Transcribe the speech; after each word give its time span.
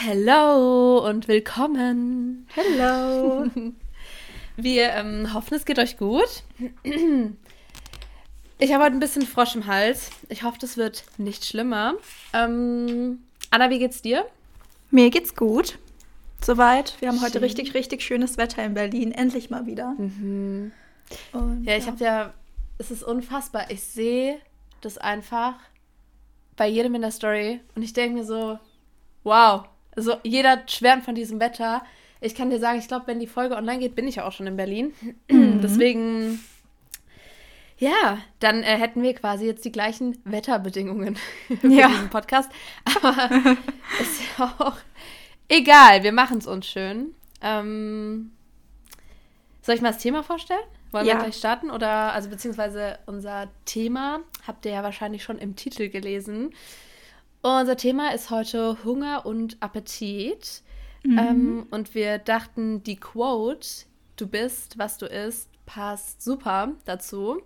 Hello 0.00 1.04
und 1.04 1.26
willkommen. 1.26 2.46
Hello. 2.54 3.50
Wir 4.56 4.92
ähm, 4.92 5.34
hoffen, 5.34 5.54
es 5.54 5.64
geht 5.64 5.80
euch 5.80 5.96
gut. 5.96 6.44
Ich 8.60 8.72
habe 8.72 8.84
heute 8.84 8.94
ein 8.94 9.00
bisschen 9.00 9.22
Frosch 9.22 9.56
im 9.56 9.66
Hals. 9.66 10.10
Ich 10.28 10.44
hoffe, 10.44 10.56
das 10.60 10.76
wird 10.76 11.04
nicht 11.18 11.44
schlimmer. 11.44 11.94
Ähm, 12.32 13.24
Anna, 13.50 13.70
wie 13.70 13.80
geht's 13.80 14.00
dir? 14.00 14.24
Mir 14.92 15.10
geht's 15.10 15.34
gut. 15.34 15.80
Soweit. 16.44 16.94
Wir 17.00 17.08
haben 17.08 17.16
Schön. 17.16 17.26
heute 17.26 17.42
richtig, 17.42 17.74
richtig 17.74 18.02
schönes 18.02 18.38
Wetter 18.38 18.64
in 18.64 18.74
Berlin. 18.74 19.10
Endlich 19.10 19.50
mal 19.50 19.66
wieder. 19.66 19.96
Mhm. 19.98 20.70
Und, 21.32 21.64
ja, 21.64 21.76
ich 21.76 21.86
ja. 21.86 21.90
habe 21.90 22.04
ja, 22.04 22.34
es 22.78 22.92
ist 22.92 23.02
unfassbar. 23.02 23.68
Ich 23.72 23.82
sehe 23.82 24.38
das 24.80 24.96
einfach 24.96 25.54
bei 26.54 26.68
jedem 26.68 26.94
in 26.94 27.02
der 27.02 27.10
Story 27.10 27.58
und 27.74 27.82
ich 27.82 27.94
denke 27.94 28.18
mir 28.18 28.24
so, 28.24 28.60
wow, 29.24 29.64
also 29.98 30.16
jeder 30.22 30.62
schwärmt 30.68 31.04
von 31.04 31.16
diesem 31.16 31.40
Wetter. 31.40 31.82
Ich 32.20 32.36
kann 32.36 32.50
dir 32.50 32.60
sagen, 32.60 32.78
ich 32.78 32.86
glaube, 32.86 33.08
wenn 33.08 33.18
die 33.18 33.26
Folge 33.26 33.56
online 33.56 33.80
geht, 33.80 33.96
bin 33.96 34.06
ich 34.06 34.16
ja 34.16 34.26
auch 34.26 34.32
schon 34.32 34.46
in 34.46 34.56
Berlin. 34.56 34.94
Mhm. 35.28 35.60
Deswegen, 35.60 36.40
ja, 37.78 38.18
dann 38.38 38.62
äh, 38.62 38.78
hätten 38.78 39.02
wir 39.02 39.12
quasi 39.14 39.44
jetzt 39.44 39.64
die 39.64 39.72
gleichen 39.72 40.18
Wetterbedingungen 40.24 41.16
für 41.60 41.68
ja. 41.68 41.88
diesen 41.88 42.10
Podcast. 42.10 42.50
Aber 42.84 43.28
ist 44.00 44.22
ja 44.38 44.54
auch 44.58 44.76
egal, 45.48 46.02
wir 46.04 46.12
machen 46.12 46.38
es 46.38 46.46
uns 46.46 46.66
schön. 46.66 47.14
Ähm, 47.42 48.30
soll 49.62 49.74
ich 49.74 49.80
mal 49.80 49.92
das 49.92 50.02
Thema 50.02 50.22
vorstellen? 50.22 50.64
Wollen 50.92 51.06
ja. 51.06 51.14
wir 51.14 51.24
gleich 51.24 51.36
starten? 51.36 51.70
Oder, 51.70 52.12
also 52.12 52.30
beziehungsweise 52.30 52.98
unser 53.06 53.48
Thema 53.64 54.20
habt 54.46 54.64
ihr 54.64 54.72
ja 54.72 54.82
wahrscheinlich 54.82 55.24
schon 55.24 55.38
im 55.38 55.56
Titel 55.56 55.88
gelesen. 55.88 56.54
Unser 57.42 57.76
Thema 57.76 58.12
ist 58.12 58.30
heute 58.30 58.76
Hunger 58.84 59.24
und 59.24 59.56
Appetit. 59.60 60.62
Mhm. 61.04 61.18
Ähm, 61.18 61.66
und 61.70 61.94
wir 61.94 62.18
dachten, 62.18 62.82
die 62.82 62.96
Quote, 62.96 63.68
du 64.16 64.26
bist, 64.26 64.78
was 64.78 64.98
du 64.98 65.06
isst, 65.06 65.48
passt 65.66 66.22
super 66.22 66.72
dazu. 66.84 67.40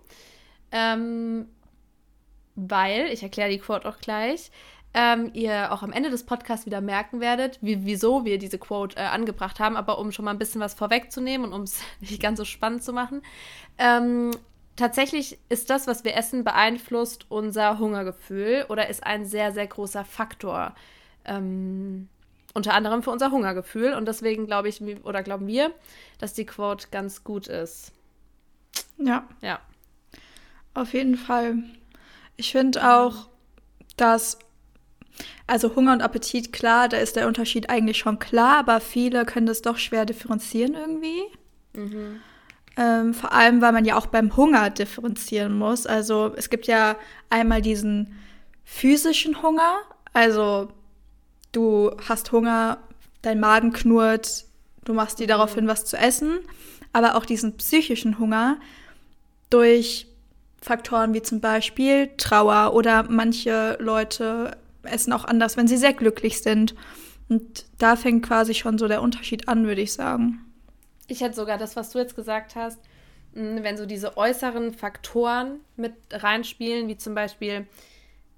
Ähm, 0.71 1.47
weil, 2.55 3.07
ich 3.11 3.23
erkläre 3.23 3.49
die 3.49 3.59
Quote 3.59 3.87
auch 3.87 3.99
gleich, 3.99 4.51
ähm, 4.95 5.31
ihr 5.33 5.71
auch 5.71 5.81
am 5.81 5.91
Ende 5.91 6.09
des 6.09 6.23
Podcasts 6.23 6.65
wieder 6.65 6.81
merken 6.81 7.19
werdet, 7.19 7.57
wie, 7.61 7.85
wieso 7.85 8.25
wir 8.25 8.37
diese 8.37 8.59
Quote 8.59 8.97
äh, 8.97 9.01
angebracht 9.01 9.59
haben. 9.59 9.75
Aber 9.75 9.99
um 9.99 10.11
schon 10.11 10.25
mal 10.25 10.31
ein 10.31 10.39
bisschen 10.39 10.61
was 10.61 10.73
vorwegzunehmen 10.73 11.47
und 11.47 11.53
um 11.53 11.63
es 11.63 11.81
nicht 11.99 12.21
ganz 12.21 12.37
so 12.39 12.45
spannend 12.45 12.83
zu 12.83 12.93
machen, 12.93 13.21
ähm, 13.77 14.31
tatsächlich 14.75 15.37
ist 15.49 15.69
das, 15.69 15.87
was 15.87 16.03
wir 16.03 16.15
essen, 16.15 16.43
beeinflusst 16.43 17.25
unser 17.29 17.79
Hungergefühl 17.79 18.65
oder 18.69 18.89
ist 18.89 19.03
ein 19.03 19.25
sehr, 19.25 19.51
sehr 19.51 19.67
großer 19.67 20.05
Faktor. 20.05 20.75
Ähm, 21.25 22.09
unter 22.53 22.73
anderem 22.73 23.01
für 23.03 23.11
unser 23.11 23.31
Hungergefühl. 23.31 23.93
Und 23.93 24.07
deswegen 24.07 24.45
glaube 24.45 24.69
ich, 24.69 24.81
oder 25.03 25.23
glauben 25.23 25.47
wir, 25.47 25.71
dass 26.19 26.33
die 26.33 26.45
Quote 26.45 26.87
ganz 26.91 27.23
gut 27.23 27.47
ist. 27.47 27.91
Ja. 28.97 29.27
Ja. 29.41 29.59
Auf 30.73 30.93
jeden 30.93 31.17
Fall. 31.17 31.57
Ich 32.35 32.51
finde 32.51 32.93
auch, 32.95 33.27
dass, 33.97 34.39
also 35.45 35.75
Hunger 35.75 35.93
und 35.93 36.01
Appetit, 36.01 36.51
klar, 36.53 36.89
da 36.89 36.97
ist 36.97 37.15
der 37.15 37.27
Unterschied 37.27 37.69
eigentlich 37.69 37.97
schon 37.97 38.19
klar, 38.19 38.57
aber 38.57 38.79
viele 38.79 39.25
können 39.25 39.45
das 39.45 39.61
doch 39.61 39.77
schwer 39.77 40.05
differenzieren 40.05 40.73
irgendwie. 40.73 41.23
Mhm. 41.73 42.21
Ähm, 42.75 43.13
vor 43.13 43.33
allem, 43.33 43.61
weil 43.61 43.71
man 43.71 43.85
ja 43.85 43.97
auch 43.97 44.07
beim 44.07 44.35
Hunger 44.35 44.69
differenzieren 44.69 45.57
muss. 45.57 45.85
Also 45.85 46.33
es 46.35 46.49
gibt 46.49 46.65
ja 46.65 46.95
einmal 47.29 47.61
diesen 47.61 48.15
physischen 48.65 49.41
Hunger, 49.43 49.77
also 50.13 50.69
du 51.51 51.91
hast 52.07 52.31
Hunger, 52.31 52.79
dein 53.21 53.39
Magen 53.39 53.73
knurrt, 53.73 54.45
du 54.85 54.93
machst 54.93 55.19
dir 55.19 55.27
darauf 55.27 55.53
hin, 55.53 55.67
was 55.67 55.85
zu 55.85 55.97
essen, 55.97 56.39
aber 56.93 57.15
auch 57.15 57.25
diesen 57.25 57.57
psychischen 57.57 58.17
Hunger 58.17 58.57
durch 59.49 60.07
Faktoren 60.61 61.13
wie 61.13 61.21
zum 61.21 61.41
Beispiel 61.41 62.09
Trauer 62.17 62.73
oder 62.73 63.03
manche 63.09 63.77
Leute 63.79 64.57
essen 64.83 65.13
auch 65.13 65.25
anders, 65.25 65.57
wenn 65.57 65.67
sie 65.67 65.77
sehr 65.77 65.93
glücklich 65.93 66.41
sind. 66.41 66.73
Und 67.29 67.65
da 67.77 67.95
fängt 67.95 68.25
quasi 68.25 68.53
schon 68.53 68.77
so 68.77 68.87
der 68.87 69.01
Unterschied 69.01 69.47
an, 69.47 69.65
würde 69.65 69.81
ich 69.81 69.93
sagen. 69.93 70.39
Ich 71.07 71.21
hätte 71.21 71.35
sogar 71.35 71.57
das, 71.57 71.75
was 71.75 71.91
du 71.91 71.99
jetzt 71.99 72.15
gesagt 72.15 72.55
hast, 72.55 72.79
wenn 73.33 73.77
so 73.77 73.85
diese 73.85 74.15
äußeren 74.17 74.73
Faktoren 74.73 75.59
mit 75.75 75.93
reinspielen, 76.11 76.87
wie 76.87 76.97
zum 76.97 77.15
Beispiel, 77.15 77.65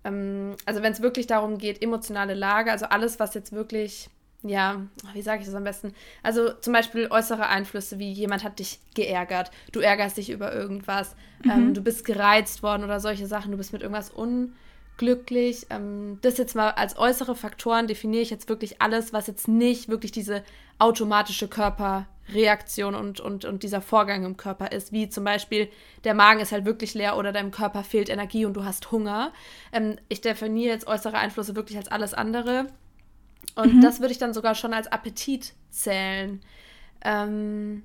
ähm, 0.03 0.55
also 0.65 0.81
wenn 0.81 0.93
es 0.93 1.01
wirklich 1.01 1.27
darum 1.27 1.57
geht, 1.57 1.81
emotionale 1.81 2.33
Lage, 2.33 2.71
also 2.71 2.85
alles, 2.85 3.19
was 3.19 3.33
jetzt 3.33 3.51
wirklich, 3.51 4.09
ja, 4.41 4.81
wie 5.13 5.21
sage 5.21 5.41
ich 5.41 5.47
das 5.47 5.55
am 5.55 5.65
besten? 5.65 5.93
Also 6.23 6.53
zum 6.53 6.71
Beispiel 6.71 7.07
äußere 7.09 7.47
Einflüsse, 7.47 7.99
wie 7.99 8.11
jemand 8.11 8.43
hat 8.43 8.59
dich 8.59 8.79
geärgert, 8.93 9.51
du 9.73 9.81
ärgerst 9.81 10.17
dich 10.17 10.29
über 10.29 10.53
irgendwas, 10.53 11.15
mhm. 11.43 11.51
ähm, 11.51 11.73
du 11.73 11.81
bist 11.81 12.05
gereizt 12.05 12.63
worden 12.63 12.85
oder 12.85 13.01
solche 13.01 13.27
Sachen, 13.27 13.51
du 13.51 13.57
bist 13.57 13.73
mit 13.73 13.81
irgendwas 13.81 14.11
unglücklich. 14.11 15.67
Ähm, 15.71 16.19
das 16.21 16.37
jetzt 16.37 16.55
mal 16.55 16.69
als 16.69 16.97
äußere 16.97 17.35
Faktoren 17.35 17.87
definiere 17.87 18.21
ich 18.21 18.29
jetzt 18.29 18.47
wirklich 18.47 18.81
alles, 18.81 19.11
was 19.11 19.27
jetzt 19.27 19.49
nicht 19.49 19.89
wirklich 19.89 20.13
diese 20.13 20.41
automatische 20.79 21.49
Körper 21.49 22.07
Reaktion 22.33 22.95
und, 22.95 23.19
und, 23.19 23.45
und 23.45 23.63
dieser 23.63 23.81
Vorgang 23.81 24.25
im 24.25 24.37
Körper 24.37 24.71
ist, 24.71 24.91
wie 24.91 25.09
zum 25.09 25.23
Beispiel 25.23 25.69
der 26.03 26.15
Magen 26.15 26.39
ist 26.39 26.51
halt 26.51 26.65
wirklich 26.65 26.93
leer 26.93 27.17
oder 27.17 27.31
deinem 27.31 27.51
Körper 27.51 27.83
fehlt 27.83 28.09
Energie 28.09 28.45
und 28.45 28.53
du 28.53 28.63
hast 28.63 28.91
Hunger. 28.91 29.31
Ähm, 29.71 29.97
ich 30.09 30.21
definiere 30.21 30.73
jetzt 30.73 30.87
äußere 30.87 31.17
Einflüsse 31.17 31.55
wirklich 31.55 31.77
als 31.77 31.87
alles 31.87 32.13
andere. 32.13 32.67
Und 33.55 33.75
mhm. 33.75 33.81
das 33.81 33.99
würde 33.99 34.11
ich 34.11 34.17
dann 34.17 34.33
sogar 34.33 34.55
schon 34.55 34.73
als 34.73 34.87
Appetit 34.87 35.53
zählen. 35.69 36.41
Ähm, 37.01 37.83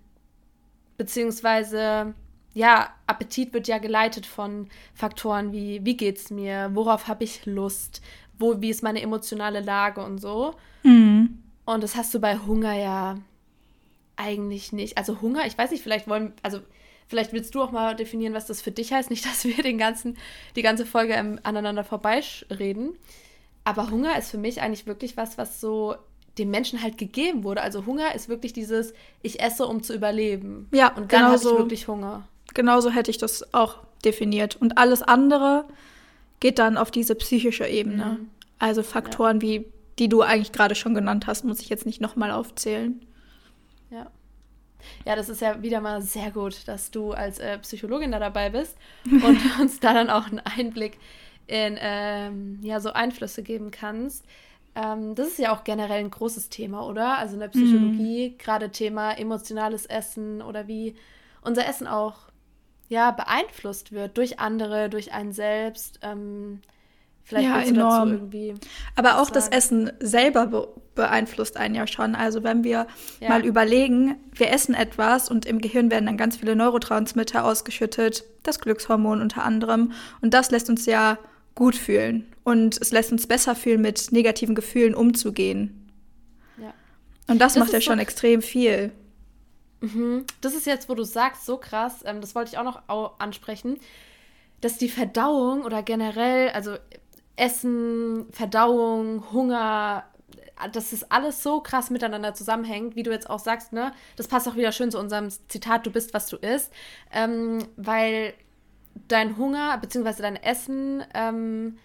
beziehungsweise, 0.97 2.15
ja, 2.55 2.89
Appetit 3.07 3.53
wird 3.53 3.69
ja 3.69 3.79
geleitet 3.79 4.25
von 4.25 4.69
Faktoren 4.95 5.53
wie, 5.53 5.85
wie 5.85 5.97
geht's 5.97 6.31
mir, 6.31 6.71
worauf 6.73 7.09
habe 7.09 7.25
ich 7.25 7.45
Lust, 7.45 8.01
wo, 8.39 8.61
wie 8.63 8.71
ist 8.71 8.83
meine 8.83 9.03
emotionale 9.03 9.61
Lage 9.61 10.03
und 10.03 10.19
so. 10.19 10.55
Mhm. 10.83 11.43
Und 11.67 11.83
das 11.83 11.95
hast 11.95 12.15
du 12.15 12.21
bei 12.21 12.39
Hunger 12.39 12.73
ja 12.73 13.19
eigentlich 14.21 14.73
nicht. 14.73 14.99
Also 14.99 15.21
Hunger, 15.21 15.47
ich 15.47 15.57
weiß 15.57 15.71
nicht, 15.71 15.83
vielleicht 15.83 16.09
wollen, 16.09 16.33
also 16.43 16.61
vielleicht 17.09 17.33
willst 17.33 17.55
du 17.55 17.63
auch 17.63 17.73
mal 17.73 17.97
definieren, 17.97 18.35
was 18.35 18.47
das 18.47 18.61
für 18.63 18.71
dich 18.71 18.93
heißt. 18.93 19.11
Nicht, 19.11 19.25
dass 19.25 19.45
wir 19.45 19.63
den 19.63 19.79
ganzen, 19.79 20.17
die 20.57 20.63
ganze 20.63 20.87
Folge 20.87 21.17
aneinander 21.43 21.85
vorbeireden. 21.85 22.97
Aber 23.65 23.91
Hunger 23.91 24.17
ist 24.19 24.31
für 24.31 24.39
mich 24.39 24.61
eigentlich 24.61 24.87
wirklich 24.87 25.17
was, 25.17 25.39
was 25.39 25.61
so 25.61 25.97
dem 26.39 26.51
Menschen 26.51 26.83
halt 26.83 26.97
gegeben 26.97 27.45
wurde. 27.45 27.63
Also 27.63 27.87
Hunger 27.87 28.15
ist 28.15 28.29
wirklich 28.29 28.53
dieses, 28.53 28.95
ich 29.23 29.41
esse, 29.41 29.67
um 29.67 29.83
zu 29.83 29.95
überleben. 29.95 30.69
Ja, 30.73 30.89
und 30.89 31.13
dann 31.13 31.25
genau 31.25 31.33
habe 31.33 31.37
ich 31.37 31.45
wirklich 31.45 31.89
Hunger. 31.89 32.29
Genauso 32.55 32.91
hätte 32.91 33.11
ich 33.11 33.19
das 33.19 33.53
auch 33.53 33.79
definiert. 34.05 34.57
Und 34.57 34.79
alles 34.79 35.03
andere 35.03 35.65
geht 36.39 36.59
dann 36.59 36.77
auf 36.77 36.91
diese 36.91 37.15
psychische 37.15 37.67
Ebene. 37.67 38.19
Mhm. 38.19 38.29
Also 38.59 38.83
Faktoren 38.83 39.41
ja. 39.41 39.43
wie, 39.43 39.67
die 39.99 40.09
du 40.09 40.23
eigentlich 40.23 40.53
gerade 40.53 40.75
schon 40.75 40.95
genannt 40.95 41.27
hast, 41.27 41.45
muss 41.45 41.61
ich 41.61 41.69
jetzt 41.69 41.87
nicht 41.87 42.01
nochmal 42.01 42.31
aufzählen. 42.31 43.01
Ja. 43.91 44.11
Ja, 45.05 45.15
das 45.15 45.29
ist 45.29 45.43
ja 45.43 45.63
wieder 45.63 45.81
mal 45.81 46.01
sehr 46.01 46.31
gut, 46.31 46.67
dass 46.67 46.91
du 46.91 47.13
als 47.13 47.39
äh, 47.39 47.59
Psychologin 47.59 48.13
da 48.13 48.19
dabei 48.19 48.51
bist 48.51 48.79
und 49.05 49.61
uns 49.61 49.81
da 49.81 49.93
dann 49.93 50.11
auch 50.11 50.27
einen 50.27 50.41
Einblick 50.41 50.99
in 51.47 51.77
ähm, 51.81 52.61
ja, 52.63 52.81
so 52.81 52.93
Einflüsse 52.93 53.43
geben 53.43 53.71
kannst. 53.71 54.25
Ähm, 54.75 55.15
das 55.15 55.29
ist 55.29 55.39
ja 55.39 55.55
auch 55.55 55.65
generell 55.65 55.99
ein 55.99 56.11
großes 56.11 56.49
Thema, 56.49 56.87
oder? 56.87 57.19
Also 57.19 57.35
in 57.35 57.41
der 57.41 57.49
Psychologie, 57.49 58.31
mm. 58.31 58.39
gerade 58.39 58.71
Thema 58.71 59.13
emotionales 59.13 59.85
Essen 59.87 60.43
oder 60.43 60.69
wie 60.69 60.95
unser 61.43 61.67
Essen 61.67 61.87
auch 61.87 62.31
ja, 62.89 63.11
beeinflusst 63.11 63.93
wird 63.93 64.17
durch 64.17 64.39
andere, 64.41 64.89
durch 64.89 65.13
einen 65.13 65.33
selbst. 65.33 66.01
Ähm, 66.03 66.61
Vielleicht 67.25 67.49
ja, 67.49 67.63
enorm. 67.63 68.13
irgendwie. 68.13 68.55
Aber 68.97 69.21
auch 69.21 69.27
sagen. 69.27 69.35
das 69.35 69.49
Essen 69.49 69.93
selber 70.01 70.47
be 70.47 70.69
beeinflusst 70.97 71.57
einen 71.57 71.77
ja 71.77 71.87
schon. 71.87 72.15
Also 72.15 72.43
wenn 72.43 72.63
wir 72.63 72.87
ja. 73.21 73.29
mal 73.29 73.47
überlegen, 73.47 74.17
wir 74.35 74.51
essen 74.51 74.75
etwas 74.75 75.31
und 75.31 75.47
im 75.47 75.61
Gehirn 75.61 75.91
werden 75.91 76.07
dann 76.07 76.19
ganz 76.19 76.37
viele 76.37 76.57
Neurotransmitter 76.57 77.45
ausgeschüttet, 77.45 78.25
das 78.43 78.59
Glückshormon 78.59 79.23
unter 79.23 79.45
anderem. 79.45 79.93
Und 80.21 80.35
das 80.35 80.51
lässt 80.51 80.69
uns 80.69 80.85
ja 80.87 81.17
gut 81.55 81.77
fühlen. 81.77 82.27
Und 82.43 82.79
es 82.81 82.91
lässt 82.91 83.13
uns 83.13 83.27
besser 83.27 83.55
fühlen, 83.55 83.81
mit 83.81 84.13
negativen 84.13 84.55
Gefühlen 84.55 84.95
umzugehen. 84.95 85.91
Ja. 86.61 86.75
Und 87.29 87.41
das, 87.41 87.55
das 87.55 87.61
macht 87.61 87.73
ja 87.73 87.81
schon 87.81 87.97
so 87.97 88.03
extrem 88.03 88.43
viel. 88.43 88.93
Mhm. 89.81 90.25
Das 90.41 90.55
ist 90.55 90.67
jetzt, 90.67 90.89
wo 90.89 90.95
du 90.95 91.05
sagst, 91.05 91.47
so 91.47 91.57
krass, 91.57 92.03
ähm, 92.05 92.21
das 92.21 92.35
wollte 92.35 92.51
ich 92.51 92.59
auch 92.59 92.65
noch 92.65 93.19
ansprechen, 93.19 93.79
dass 94.61 94.77
die 94.77 94.89
Verdauung 94.89 95.63
oder 95.63 95.83
generell, 95.83 96.51
also 96.51 96.77
Essen, 97.41 98.27
Verdauung, 98.33 99.33
Hunger, 99.33 100.05
dass 100.73 100.91
das 100.91 101.11
alles 101.11 101.43
so 101.43 101.61
krass 101.61 101.89
miteinander 101.89 102.35
zusammenhängt, 102.35 102.97
wie 102.97 103.03
du 103.03 103.11
jetzt 103.11 103.31
auch 103.31 103.39
sagst, 103.39 103.73
ne? 103.73 103.93
Das 104.17 104.29
passt 104.29 104.47
auch 104.47 104.57
wieder 104.57 104.73
schön 104.73 104.91
zu 104.91 104.99
unserem 104.99 105.31
Zitat, 105.49 105.87
du 105.87 105.91
bist, 105.91 106.13
was 106.13 106.27
du 106.27 106.37
isst. 106.37 106.71
Ähm, 107.11 107.67
weil 107.77 108.35
dein 109.09 109.39
Hunger 109.39 109.79
bzw. 109.79 110.21
dein 110.23 110.37
Essen 110.37 111.03
ähm, 111.15 111.79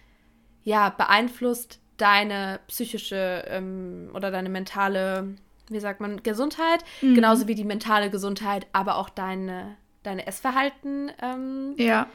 ja 0.62 0.90
beeinflusst 0.90 1.80
deine 1.96 2.60
psychische 2.68 3.44
ähm, 3.48 4.10
oder 4.12 4.30
deine 4.30 4.50
mentale, 4.50 5.36
wie 5.70 5.80
sagt 5.80 6.00
man, 6.00 6.22
Gesundheit, 6.22 6.84
mhm. 7.00 7.14
genauso 7.14 7.48
wie 7.48 7.54
die 7.54 7.64
mentale 7.64 8.10
Gesundheit, 8.10 8.66
aber 8.74 8.96
auch 8.96 9.08
deine, 9.08 9.76
deine 10.02 10.26
Essverhalten. 10.26 11.10
Ähm, 11.22 11.74
ja. 11.78 12.08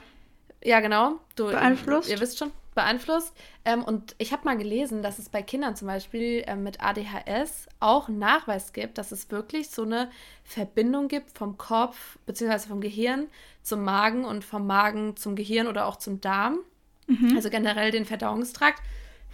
Ja, 0.64 0.80
genau. 0.80 1.16
Du, 1.36 1.48
beeinflusst. 1.48 2.08
Ihr 2.08 2.20
wisst 2.20 2.38
schon, 2.38 2.52
beeinflusst. 2.76 3.34
Ähm, 3.66 3.84
und 3.84 4.16
ich 4.18 4.32
habe 4.32 4.46
mal 4.46 4.58
gelesen, 4.58 5.04
dass 5.04 5.20
es 5.20 5.30
bei 5.30 5.42
Kindern 5.42 5.76
zum 5.76 5.88
Beispiel 5.88 6.44
ähm, 6.48 6.64
mit 6.64 6.82
ADHS 6.82 7.68
auch 7.80 8.08
einen 8.08 8.20
Nachweis 8.20 8.74
gibt, 8.74 8.98
dass 8.98 9.12
es 9.12 9.30
wirklich 9.32 9.70
so 9.70 9.84
eine 9.84 10.10
Verbindung 10.44 11.08
gibt 11.08 11.38
vom 11.38 11.58
Kopf 11.58 12.18
bzw. 12.26 12.70
vom 12.70 12.82
Gehirn 12.82 13.28
zum 13.62 13.84
Magen 13.84 14.26
und 14.26 14.44
vom 14.44 14.66
Magen 14.66 15.16
zum 15.16 15.36
Gehirn 15.36 15.68
oder 15.68 15.86
auch 15.86 15.98
zum 15.98 16.22
Darm. 16.22 16.60
Mhm. 17.08 17.34
Also 17.36 17.50
generell 17.50 17.92
den 17.92 18.06
Verdauungstrakt. 18.06 18.82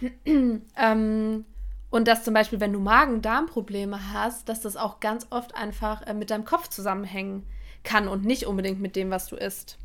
ähm, 0.24 1.44
und 1.90 2.06
dass 2.06 2.24
zum 2.24 2.34
Beispiel, 2.34 2.60
wenn 2.60 2.72
du 2.72 2.80
Magen-Darm-Probleme 2.80 4.12
hast, 4.12 4.48
dass 4.48 4.60
das 4.60 4.76
auch 4.76 5.00
ganz 5.00 5.26
oft 5.30 5.54
einfach 5.54 6.06
äh, 6.06 6.12
mit 6.12 6.30
deinem 6.30 6.44
Kopf 6.44 6.68
zusammenhängen 6.68 7.46
kann 7.82 8.08
und 8.08 8.24
nicht 8.24 8.46
unbedingt 8.46 8.80
mit 8.80 8.96
dem, 8.96 9.10
was 9.10 9.28
du 9.28 9.36
isst. 9.36 9.78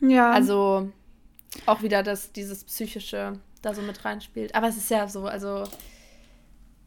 Ja. 0.00 0.30
Also 0.32 0.90
auch 1.66 1.82
wieder, 1.82 2.02
dass 2.02 2.32
dieses 2.32 2.64
Psychische 2.64 3.34
da 3.62 3.74
so 3.74 3.82
mit 3.82 4.04
reinspielt. 4.04 4.54
Aber 4.54 4.68
es 4.68 4.76
ist 4.76 4.90
ja 4.90 5.08
so, 5.08 5.26
also. 5.26 5.64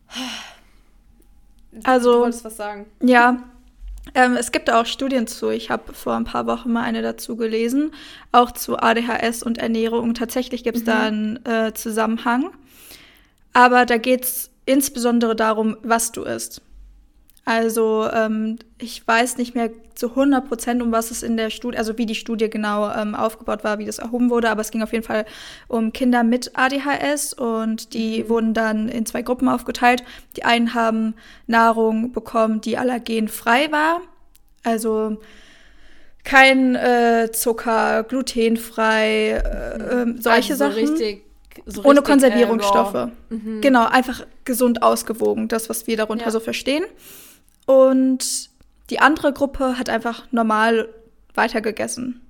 Also. 1.84 2.14
Du 2.14 2.20
wolltest 2.20 2.46
was 2.46 2.56
sagen. 2.56 2.86
Ja. 3.02 3.42
Ähm, 4.14 4.36
es 4.38 4.52
gibt 4.52 4.70
auch 4.70 4.86
Studien 4.86 5.26
zu. 5.26 5.50
Ich 5.50 5.72
habe 5.72 5.92
vor 5.94 6.14
ein 6.14 6.24
paar 6.24 6.46
Wochen 6.46 6.72
mal 6.72 6.84
eine 6.84 7.02
dazu 7.02 7.36
gelesen, 7.36 7.92
auch 8.32 8.52
zu 8.52 8.78
ADHS 8.78 9.42
und 9.42 9.58
Ernährung. 9.58 10.14
Tatsächlich 10.14 10.64
gibt 10.64 10.78
es 10.78 10.84
mhm. 10.84 10.86
da 10.86 11.02
einen 11.02 11.46
äh, 11.48 11.74
Zusammenhang. 11.74 12.52
Aber 13.54 13.88
da 13.88 13.98
geht 13.98 14.24
es 14.24 14.52
insbesondere 14.66 15.36
darum, 15.36 15.78
was 15.82 16.12
du 16.12 16.22
isst. 16.24 16.62
Also 17.46 18.08
ähm, 18.12 18.58
ich 18.78 19.06
weiß 19.06 19.38
nicht 19.38 19.54
mehr 19.54 19.70
zu 19.96 20.10
100 20.10 20.48
Prozent, 20.48 20.82
um 20.82 20.92
was 20.92 21.12
es 21.12 21.24
in 21.24 21.36
der 21.36 21.50
Studie, 21.50 21.78
also 21.78 21.98
wie 21.98 22.06
die 22.06 22.16
Studie 22.16 22.50
genau 22.50 22.90
ähm, 22.90 23.16
aufgebaut 23.16 23.64
war, 23.64 23.80
wie 23.80 23.86
das 23.86 24.00
erhoben 24.00 24.30
wurde, 24.30 24.50
aber 24.50 24.62
es 24.62 24.72
ging 24.72 24.82
auf 24.82 24.94
jeden 24.94 25.04
Fall 25.04 25.26
um 25.68 25.92
Kinder 25.92 26.24
mit 26.24 26.52
ADHS 26.56 27.34
und 27.34 27.94
die 27.94 28.24
mhm. 28.24 28.30
wurden 28.30 28.54
dann 28.54 28.88
in 28.88 29.06
zwei 29.06 29.22
Gruppen 29.22 29.50
aufgeteilt. 29.50 30.04
Die 30.38 30.46
einen 30.46 30.74
haben 30.74 31.16
Nahrung 31.46 32.14
bekommen, 32.14 32.62
die 32.62 32.78
allergenfrei 32.78 33.72
war, 33.72 34.02
also 34.64 35.18
kein 36.24 36.76
äh, 36.76 37.30
Zucker, 37.34 38.04
glutenfrei, 38.04 39.32
äh, 39.32 40.02
äh, 40.02 40.16
solche 40.18 40.54
also 40.54 40.54
so 40.54 40.56
Sachen. 40.56 40.74
Richtig 40.76 41.24
so 41.66 41.84
Ohne 41.84 42.02
Konservierungsstoffe. 42.02 42.96
Äh, 42.96 43.34
mhm. 43.34 43.62
Genau, 43.62 43.86
einfach 43.86 44.26
gesund 44.46 44.82
ausgewogen, 44.82 45.48
das, 45.48 45.70
was 45.70 45.88
wir 45.88 45.98
darunter 45.98 46.26
ja. 46.26 46.32
so 46.32 46.40
verstehen. 46.40 46.84
Und 47.66 48.50
die 48.90 49.00
andere 49.00 49.34
Gruppe 49.34 49.78
hat 49.78 49.90
einfach 49.90 50.32
normal 50.32 50.90
weitergegessen. 51.34 52.22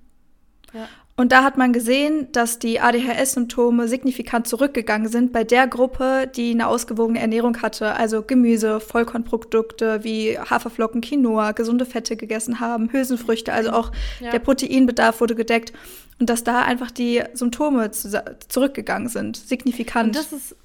Ja. 0.74 0.88
Und 1.16 1.32
da 1.32 1.44
hat 1.44 1.58
man 1.58 1.74
gesehen, 1.74 2.32
dass 2.32 2.58
die 2.58 2.80
ADHS-Symptome 2.80 3.88
signifikant 3.88 4.48
zurückgegangen 4.48 5.10
sind 5.10 5.32
bei 5.32 5.44
der 5.44 5.68
Gruppe, 5.68 6.28
die 6.36 6.52
eine 6.52 6.68
ausgewogene 6.68 7.20
Ernährung 7.20 7.62
hatte, 7.62 7.94
also 7.94 8.24
Gemüse, 8.24 8.80
Vollkornprodukte 8.80 10.04
wie 10.04 10.40
Haferflocken, 10.40 11.02
Quinoa, 11.02 11.52
gesunde 11.52 11.86
Fette 11.86 12.16
gegessen 12.18 12.60
haben, 12.60 12.92
Hülsenfrüchte, 12.92 13.54
also 13.54 13.72
auch 13.74 13.92
ja. 14.22 14.32
der 14.32 14.40
Proteinbedarf 14.40 15.22
wurde 15.22 15.36
gedeckt 15.36 15.72
und 16.20 16.32
dass 16.32 16.44
da 16.44 16.64
einfach 16.64 16.90
die 16.90 17.22
Symptome 17.34 17.92
zu 17.92 18.24
zurückgegangen 18.48 19.08
sind, 19.08 19.38
signifikant. 19.38 20.08
Und 20.08 20.16
das 20.16 20.34
ist 20.34 20.56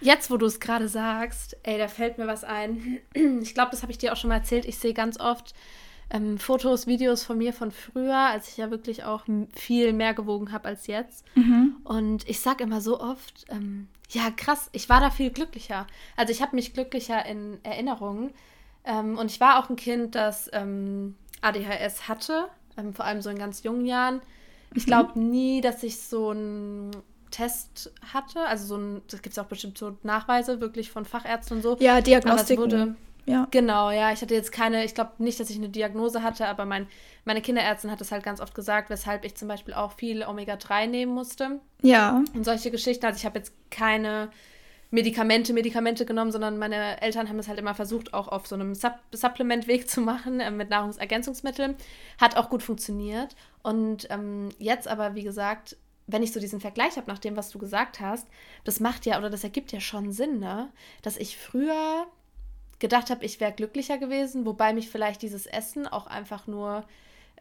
Jetzt, 0.00 0.30
wo 0.30 0.36
du 0.36 0.46
es 0.46 0.60
gerade 0.60 0.88
sagst, 0.88 1.56
ey, 1.62 1.78
da 1.78 1.88
fällt 1.88 2.18
mir 2.18 2.26
was 2.26 2.44
ein. 2.44 3.00
Ich 3.42 3.54
glaube, 3.54 3.70
das 3.70 3.82
habe 3.82 3.92
ich 3.92 3.98
dir 3.98 4.12
auch 4.12 4.16
schon 4.16 4.28
mal 4.28 4.36
erzählt. 4.36 4.64
Ich 4.64 4.78
sehe 4.78 4.94
ganz 4.94 5.18
oft 5.18 5.54
ähm, 6.10 6.38
Fotos, 6.38 6.86
Videos 6.86 7.24
von 7.24 7.38
mir 7.38 7.52
von 7.52 7.70
früher, 7.70 8.16
als 8.16 8.48
ich 8.48 8.56
ja 8.56 8.70
wirklich 8.70 9.04
auch 9.04 9.24
viel 9.54 9.92
mehr 9.92 10.14
gewogen 10.14 10.52
habe 10.52 10.68
als 10.68 10.86
jetzt. 10.86 11.24
Mhm. 11.34 11.76
Und 11.84 12.28
ich 12.28 12.40
sage 12.40 12.64
immer 12.64 12.80
so 12.80 13.00
oft, 13.00 13.44
ähm, 13.48 13.88
ja, 14.10 14.30
krass, 14.30 14.70
ich 14.72 14.88
war 14.88 15.00
da 15.00 15.10
viel 15.10 15.30
glücklicher. 15.30 15.86
Also 16.16 16.32
ich 16.32 16.40
habe 16.40 16.56
mich 16.56 16.72
glücklicher 16.72 17.26
in 17.26 17.58
Erinnerungen. 17.62 18.30
Ähm, 18.84 19.18
und 19.18 19.30
ich 19.30 19.40
war 19.40 19.58
auch 19.58 19.68
ein 19.68 19.76
Kind, 19.76 20.14
das 20.14 20.48
ähm, 20.52 21.16
ADHS 21.42 22.08
hatte, 22.08 22.48
ähm, 22.76 22.94
vor 22.94 23.04
allem 23.04 23.20
so 23.20 23.30
in 23.30 23.38
ganz 23.38 23.62
jungen 23.62 23.84
Jahren. 23.84 24.22
Ich 24.74 24.86
mhm. 24.86 24.90
glaube 24.90 25.18
nie, 25.18 25.60
dass 25.60 25.82
ich 25.82 26.00
so 26.00 26.32
ein 26.32 26.90
Test 27.30 27.92
hatte. 28.12 28.40
Also 28.40 28.66
so 28.66 28.76
ein, 28.76 29.02
das 29.08 29.22
gibt 29.22 29.32
es 29.32 29.38
auch 29.38 29.46
bestimmt 29.46 29.78
so 29.78 29.96
Nachweise 30.02 30.60
wirklich 30.60 30.90
von 30.90 31.04
Fachärzten 31.04 31.58
und 31.58 31.62
so. 31.62 31.76
Ja, 31.80 32.00
Diagnostik. 32.00 32.58
Wurde, 32.58 32.94
ja. 33.28 33.46
Genau, 33.50 33.90
ja. 33.90 34.12
Ich 34.12 34.22
hatte 34.22 34.34
jetzt 34.34 34.52
keine, 34.52 34.84
ich 34.84 34.94
glaube 34.94 35.12
nicht, 35.18 35.38
dass 35.38 35.50
ich 35.50 35.56
eine 35.56 35.68
Diagnose 35.68 36.22
hatte, 36.22 36.46
aber 36.48 36.64
mein, 36.64 36.86
meine 37.24 37.42
Kinderärztin 37.42 37.90
hat 37.90 38.00
es 38.00 38.10
halt 38.10 38.22
ganz 38.22 38.40
oft 38.40 38.54
gesagt, 38.54 38.90
weshalb 38.90 39.24
ich 39.24 39.36
zum 39.36 39.48
Beispiel 39.48 39.74
auch 39.74 39.92
viel 39.92 40.22
Omega-3 40.22 40.86
nehmen 40.86 41.12
musste. 41.12 41.60
Ja. 41.82 42.24
Und 42.34 42.44
solche 42.44 42.70
Geschichten. 42.70 43.04
Also 43.04 43.18
ich 43.18 43.26
habe 43.26 43.38
jetzt 43.38 43.52
keine 43.70 44.30
Medikamente, 44.90 45.52
Medikamente 45.52 46.06
genommen, 46.06 46.32
sondern 46.32 46.58
meine 46.58 47.02
Eltern 47.02 47.28
haben 47.28 47.36
das 47.36 47.48
halt 47.48 47.58
immer 47.58 47.74
versucht, 47.74 48.14
auch 48.14 48.28
auf 48.28 48.46
so 48.46 48.54
einem 48.54 48.74
Supp 48.74 48.94
Supplementweg 49.12 49.88
zu 49.88 50.00
machen 50.00 50.40
äh, 50.40 50.50
mit 50.50 50.70
Nahrungsergänzungsmitteln. 50.70 51.76
Hat 52.18 52.36
auch 52.36 52.48
gut 52.48 52.62
funktioniert. 52.62 53.36
Und 53.62 54.06
ähm, 54.10 54.48
jetzt 54.58 54.88
aber, 54.88 55.14
wie 55.14 55.24
gesagt, 55.24 55.76
wenn 56.08 56.22
ich 56.22 56.32
so 56.32 56.40
diesen 56.40 56.60
Vergleich 56.60 56.96
habe 56.96 57.06
nach 57.06 57.18
dem, 57.18 57.36
was 57.36 57.50
du 57.50 57.58
gesagt 57.58 58.00
hast, 58.00 58.26
das 58.64 58.80
macht 58.80 59.06
ja 59.06 59.18
oder 59.18 59.30
das 59.30 59.44
ergibt 59.44 59.72
ja 59.72 59.80
schon 59.80 60.10
Sinn, 60.10 60.40
ne? 60.40 60.70
Dass 61.02 61.18
ich 61.18 61.36
früher 61.36 62.06
gedacht 62.78 63.10
habe, 63.10 63.24
ich 63.24 63.40
wäre 63.40 63.52
glücklicher 63.52 63.98
gewesen, 63.98 64.46
wobei 64.46 64.72
mich 64.72 64.88
vielleicht 64.88 65.22
dieses 65.22 65.46
Essen 65.46 65.86
auch 65.86 66.06
einfach 66.06 66.46
nur 66.46 66.84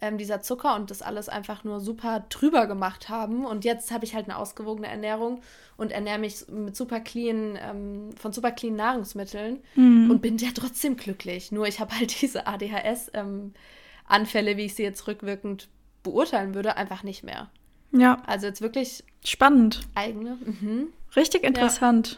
ähm, 0.02 0.18
dieser 0.18 0.42
Zucker 0.42 0.76
und 0.76 0.92
das 0.92 1.02
alles 1.02 1.30
einfach 1.30 1.64
nur 1.64 1.80
super 1.80 2.26
drüber 2.30 2.68
gemacht 2.68 3.10
haben. 3.10 3.46
Und 3.46 3.64
jetzt 3.64 3.92
habe 3.92 4.04
ich 4.04 4.14
halt 4.14 4.26
eine 4.26 4.38
ausgewogene 4.38 4.88
Ernährung 4.88 5.42
und 5.78 5.92
ernähre 5.92 6.20
mich 6.20 6.48
mit 6.50 6.76
super 6.76 7.00
clean, 7.00 7.58
ähm, 7.62 8.10
von 8.18 8.34
super 8.34 8.52
clean 8.52 8.76
Nahrungsmitteln 8.76 9.60
mhm. 9.76 10.12
und 10.12 10.22
bin 10.22 10.38
ja 10.38 10.50
trotzdem 10.54 10.98
glücklich. 10.98 11.52
Nur 11.52 11.68
ich 11.68 11.80
habe 11.80 11.98
halt 11.98 12.12
diese 12.22 12.48
ADHS-Anfälle, 12.48 14.52
ähm, 14.52 14.58
wie 14.58 14.66
ich 14.66 14.76
sie 14.76 14.84
jetzt 14.84 15.08
rückwirkend 15.08 15.70
beurteilen 16.04 16.54
würde, 16.54 16.76
einfach 16.76 17.04
nicht 17.04 17.24
mehr. 17.24 17.50
Ja. 17.92 18.22
Also 18.26 18.48
jetzt 18.48 18.62
wirklich 18.62 19.04
spannend. 19.24 19.82
Eigene. 19.96 20.38
Mhm. 20.44 20.88
Richtig 21.16 21.44
interessant. 21.44 22.12
Ja. 22.12 22.18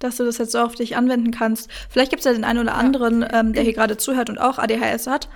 Dass 0.00 0.16
du 0.16 0.24
das 0.24 0.38
jetzt 0.38 0.52
so 0.52 0.58
auf 0.58 0.74
dich 0.74 0.96
anwenden 0.96 1.30
kannst. 1.30 1.70
Vielleicht 1.88 2.10
gibt 2.10 2.20
es 2.20 2.26
ja 2.26 2.32
den 2.32 2.44
einen 2.44 2.58
oder 2.60 2.74
anderen, 2.74 3.22
ja. 3.22 3.40
ähm, 3.40 3.52
der 3.52 3.62
hier 3.62 3.72
gerade 3.72 3.96
zuhört 3.96 4.28
und 4.28 4.38
auch 4.38 4.58
ADHS 4.58 5.06
hat. 5.06 5.28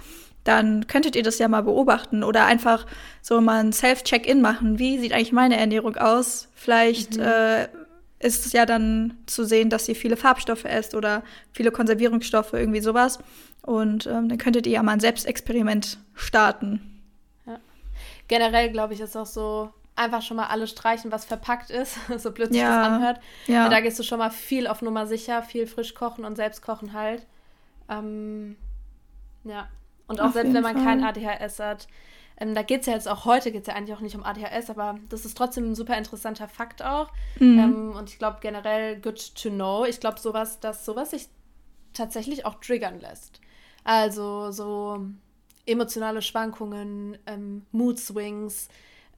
Dann 0.44 0.86
könntet 0.86 1.16
ihr 1.16 1.22
das 1.22 1.38
ja 1.38 1.48
mal 1.48 1.62
beobachten 1.62 2.22
oder 2.22 2.46
einfach 2.46 2.86
so 3.22 3.40
mal 3.40 3.60
ein 3.60 3.72
Self-Check-In 3.72 4.40
machen. 4.40 4.78
Wie 4.78 4.98
sieht 4.98 5.12
eigentlich 5.12 5.32
meine 5.32 5.58
Ernährung 5.58 5.96
aus? 5.96 6.48
Vielleicht 6.54 7.16
mhm. 7.16 7.22
äh, 7.22 7.68
ist 8.20 8.46
es 8.46 8.52
ja 8.52 8.66
dann 8.66 9.16
zu 9.26 9.44
sehen, 9.44 9.70
dass 9.70 9.88
ihr 9.88 9.96
viele 9.96 10.16
Farbstoffe 10.16 10.64
esst 10.64 10.94
oder 10.94 11.22
viele 11.52 11.70
Konservierungsstoffe, 11.70 12.52
irgendwie 12.52 12.80
sowas. 12.80 13.18
Und 13.62 14.06
ähm, 14.06 14.28
dann 14.28 14.38
könntet 14.38 14.66
ihr 14.66 14.74
ja 14.74 14.82
mal 14.82 14.92
ein 14.92 15.00
Selbstexperiment 15.00 15.98
starten 16.14 16.97
generell, 18.28 18.70
glaube 18.70 18.94
ich, 18.94 19.00
ist 19.00 19.16
auch 19.16 19.26
so 19.26 19.70
einfach 19.96 20.22
schon 20.22 20.36
mal 20.36 20.46
alles 20.46 20.70
streichen, 20.70 21.10
was 21.10 21.24
verpackt 21.24 21.70
ist, 21.70 21.98
so 22.18 22.30
blöd 22.32 22.52
sich 22.52 22.60
ja. 22.60 22.68
das 22.68 22.86
anhört. 22.86 23.20
Ja. 23.46 23.68
Da 23.68 23.80
gehst 23.80 23.98
du 23.98 24.02
schon 24.02 24.18
mal 24.18 24.30
viel 24.30 24.66
auf 24.66 24.80
Nummer 24.82 25.06
sicher, 25.06 25.42
viel 25.42 25.66
frisch 25.66 25.94
kochen 25.94 26.24
und 26.24 26.36
selbst 26.36 26.62
kochen 26.62 26.92
halt. 26.92 27.26
Ähm, 27.88 28.56
ja. 29.44 29.68
Und 30.06 30.20
auch 30.20 30.26
auf 30.26 30.32
selbst 30.32 30.54
wenn 30.54 30.62
man 30.62 30.76
Fall. 30.76 30.84
kein 30.84 31.04
ADHS 31.04 31.58
hat. 31.58 31.88
Ähm, 32.40 32.54
da 32.54 32.62
geht 32.62 32.82
es 32.82 32.86
ja 32.86 32.94
jetzt 32.94 33.08
auch 33.08 33.24
heute, 33.24 33.50
geht 33.50 33.62
es 33.62 33.66
ja 33.66 33.74
eigentlich 33.74 33.96
auch 33.96 34.00
nicht 34.00 34.14
um 34.14 34.22
ADHS, 34.22 34.70
aber 34.70 34.98
das 35.08 35.24
ist 35.24 35.36
trotzdem 35.36 35.72
ein 35.72 35.74
super 35.74 35.98
interessanter 35.98 36.48
Fakt 36.48 36.82
auch. 36.82 37.10
Mhm. 37.38 37.58
Ähm, 37.58 37.92
und 37.96 38.08
ich 38.10 38.18
glaube 38.18 38.38
generell 38.40 39.00
good 39.00 39.34
to 39.34 39.50
know. 39.50 39.84
Ich 39.84 40.00
glaube 40.00 40.20
sowas, 40.20 40.60
dass 40.60 40.84
sowas 40.84 41.10
sich 41.10 41.28
tatsächlich 41.92 42.46
auch 42.46 42.54
triggern 42.60 43.00
lässt. 43.00 43.40
Also 43.82 44.50
so 44.52 45.06
emotionale 45.68 46.22
Schwankungen, 46.22 47.18
ähm, 47.26 47.66
Mood 47.72 47.98
Swings, 47.98 48.68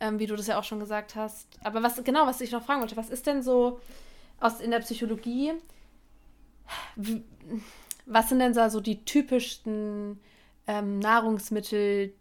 ähm, 0.00 0.18
wie 0.18 0.26
du 0.26 0.36
das 0.36 0.46
ja 0.46 0.58
auch 0.58 0.64
schon 0.64 0.80
gesagt 0.80 1.14
hast. 1.14 1.46
Aber 1.62 1.82
was 1.82 2.02
genau, 2.02 2.26
was 2.26 2.40
ich 2.40 2.52
noch 2.52 2.64
fragen 2.64 2.80
wollte, 2.80 2.96
was 2.96 3.10
ist 3.10 3.26
denn 3.26 3.42
so 3.42 3.80
aus 4.40 4.60
in 4.60 4.70
der 4.70 4.80
Psychologie? 4.80 5.52
Was 8.06 8.28
sind 8.28 8.40
denn 8.40 8.54
so 8.70 8.80
die 8.80 9.04
typischsten 9.04 10.18
ähm, 10.66 10.98
Nahrungsmittel, 10.98 12.12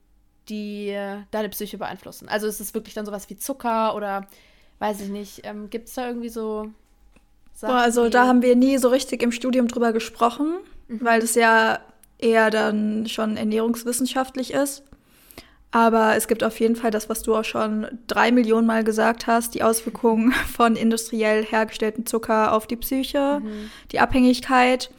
die 0.49 0.89
äh, 0.89 1.23
deine 1.31 1.49
Psyche 1.49 1.77
beeinflussen? 1.77 2.27
Also 2.29 2.47
ist 2.47 2.59
es 2.59 2.73
wirklich 2.73 2.93
dann 2.93 3.05
sowas 3.05 3.29
wie 3.29 3.37
Zucker 3.37 3.95
oder 3.95 4.27
weiß 4.79 5.01
ich 5.01 5.09
nicht, 5.09 5.41
ähm, 5.43 5.69
gibt 5.69 5.87
es 5.87 5.95
da 5.95 6.07
irgendwie 6.07 6.29
so 6.29 6.71
Sachen, 7.53 7.73
Boah, 7.73 7.81
also 7.81 8.09
da 8.09 8.25
haben 8.25 8.41
wir 8.41 8.55
nie 8.55 8.77
so 8.77 8.87
richtig 8.87 9.21
im 9.21 9.31
Studium 9.31 9.67
drüber 9.67 9.91
gesprochen, 9.91 10.59
mhm. 10.87 11.03
weil 11.03 11.19
das 11.19 11.35
ja 11.35 11.79
eher 12.19 12.51
dann 12.51 13.07
schon 13.07 13.37
ernährungswissenschaftlich 13.37 14.53
ist. 14.53 14.83
Aber 15.71 16.15
es 16.15 16.27
gibt 16.27 16.43
auf 16.43 16.59
jeden 16.59 16.75
Fall 16.75 16.89
das, 16.89 17.09
was 17.09 17.21
du 17.21 17.35
auch 17.35 17.43
schon 17.43 17.87
drei 18.07 18.31
Millionen 18.31 18.65
Mal 18.65 18.83
gesagt 18.83 19.27
hast, 19.27 19.53
die 19.53 19.63
Auswirkungen 19.63 20.31
von 20.55 20.75
industriell 20.75 21.45
hergestelltem 21.45 22.05
Zucker 22.05 22.53
auf 22.53 22.67
die 22.67 22.75
Psyche, 22.75 23.41
mhm. 23.43 23.69
die 23.91 23.99
Abhängigkeit. 23.99 24.89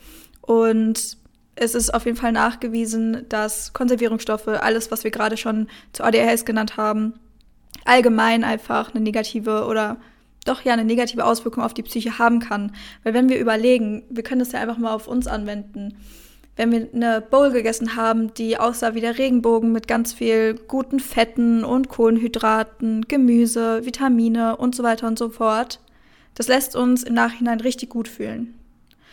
Und 0.42 1.18
es 1.56 1.74
ist 1.74 1.92
auf 1.92 2.06
jeden 2.06 2.16
Fall 2.16 2.32
nachgewiesen, 2.32 3.26
dass 3.28 3.72
Konservierungsstoffe, 3.72 4.48
alles, 4.48 4.90
was 4.90 5.04
wir 5.04 5.10
gerade 5.10 5.36
schon 5.36 5.68
zu 5.92 6.04
ADHS 6.04 6.44
genannt 6.44 6.76
haben, 6.76 7.14
allgemein 7.84 8.44
einfach 8.44 8.94
eine 8.94 9.02
negative 9.02 9.66
oder 9.66 9.96
doch 10.46 10.62
ja 10.62 10.72
eine 10.72 10.84
negative 10.84 11.24
Auswirkung 11.24 11.62
auf 11.62 11.74
die 11.74 11.82
Psyche 11.82 12.18
haben 12.18 12.40
kann. 12.40 12.72
Weil 13.02 13.12
wenn 13.12 13.28
wir 13.28 13.38
überlegen, 13.38 14.04
wir 14.08 14.22
können 14.22 14.38
das 14.38 14.52
ja 14.52 14.60
einfach 14.60 14.78
mal 14.78 14.94
auf 14.94 15.06
uns 15.06 15.26
anwenden. 15.26 15.96
Wenn 16.56 16.72
wir 16.72 16.88
eine 16.92 17.20
Bowl 17.20 17.50
gegessen 17.50 17.96
haben, 17.96 18.34
die 18.34 18.58
aussah 18.58 18.94
wie 18.94 19.00
der 19.00 19.18
Regenbogen 19.18 19.72
mit 19.72 19.88
ganz 19.88 20.12
viel 20.12 20.54
guten 20.54 21.00
Fetten 21.00 21.64
und 21.64 21.88
Kohlenhydraten, 21.88 23.06
Gemüse, 23.08 23.84
Vitamine 23.84 24.56
und 24.56 24.74
so 24.74 24.82
weiter 24.82 25.06
und 25.06 25.18
so 25.18 25.30
fort, 25.30 25.80
das 26.34 26.48
lässt 26.48 26.76
uns 26.76 27.02
im 27.02 27.14
Nachhinein 27.14 27.60
richtig 27.60 27.90
gut 27.90 28.08
fühlen. 28.08 28.58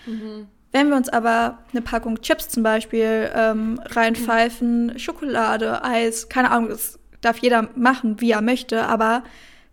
Mhm. 0.05 0.47
Wenn 0.71 0.89
wir 0.89 0.97
uns 0.97 1.09
aber 1.09 1.59
eine 1.71 1.81
Packung 1.81 2.21
Chips 2.21 2.49
zum 2.49 2.63
Beispiel 2.63 3.31
ähm, 3.33 3.79
reinpfeifen, 3.85 4.99
Schokolade, 4.99 5.83
Eis, 5.83 6.29
keine 6.29 6.51
Ahnung, 6.51 6.69
das 6.69 6.99
darf 7.21 7.37
jeder 7.37 7.69
machen, 7.75 8.19
wie 8.21 8.31
er 8.31 8.41
möchte, 8.41 8.83
aber 8.83 9.23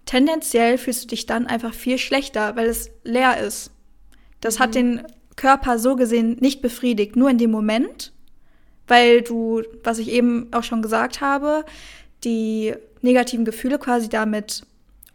tendenziell 0.06 0.78
fühlst 0.78 1.04
du 1.04 1.08
dich 1.08 1.26
dann 1.26 1.46
einfach 1.46 1.74
viel 1.74 1.98
schlechter, 1.98 2.56
weil 2.56 2.66
es 2.66 2.90
leer 3.02 3.38
ist. 3.38 3.70
Das 4.40 4.58
mhm. 4.58 4.62
hat 4.62 4.74
den 4.74 5.02
Körper 5.36 5.78
so 5.78 5.96
gesehen 5.96 6.36
nicht 6.40 6.62
befriedigt, 6.62 7.16
nur 7.16 7.30
in 7.30 7.38
dem 7.38 7.50
Moment, 7.50 8.12
weil 8.86 9.22
du, 9.22 9.62
was 9.82 9.98
ich 9.98 10.08
eben 10.08 10.48
auch 10.52 10.62
schon 10.62 10.82
gesagt 10.82 11.20
habe, 11.20 11.64
die 12.22 12.74
negativen 13.02 13.44
Gefühle 13.44 13.78
quasi 13.78 14.08
damit 14.08 14.66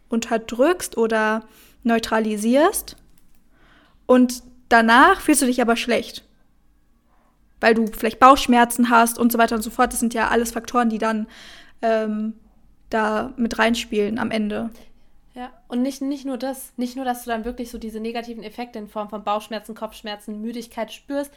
unterdrückst 0.08 0.96
oder 0.96 1.44
neutralisierst. 1.82 2.96
Und 4.06 4.42
danach 4.68 5.20
fühlst 5.20 5.42
du 5.42 5.46
dich 5.46 5.62
aber 5.62 5.76
schlecht. 5.76 6.24
Weil 7.60 7.74
du 7.74 7.86
vielleicht 7.86 8.18
Bauchschmerzen 8.18 8.90
hast 8.90 9.18
und 9.18 9.30
so 9.30 9.38
weiter 9.38 9.56
und 9.56 9.62
so 9.62 9.70
fort. 9.70 9.92
Das 9.92 10.00
sind 10.00 10.14
ja 10.14 10.28
alles 10.28 10.52
Faktoren, 10.52 10.88
die 10.88 10.98
dann 10.98 11.26
ähm, 11.82 12.34
da 12.88 13.32
mit 13.36 13.58
reinspielen 13.58 14.18
am 14.18 14.30
Ende. 14.30 14.70
Ja, 15.34 15.52
und 15.68 15.82
nicht, 15.82 16.02
nicht 16.02 16.24
nur 16.24 16.38
das, 16.38 16.72
nicht 16.76 16.96
nur, 16.96 17.04
dass 17.04 17.24
du 17.24 17.30
dann 17.30 17.44
wirklich 17.44 17.70
so 17.70 17.78
diese 17.78 18.00
negativen 18.00 18.42
Effekte 18.42 18.78
in 18.78 18.88
Form 18.88 19.08
von 19.08 19.22
Bauchschmerzen, 19.22 19.74
Kopfschmerzen, 19.74 20.40
Müdigkeit 20.40 20.92
spürst, 20.92 21.32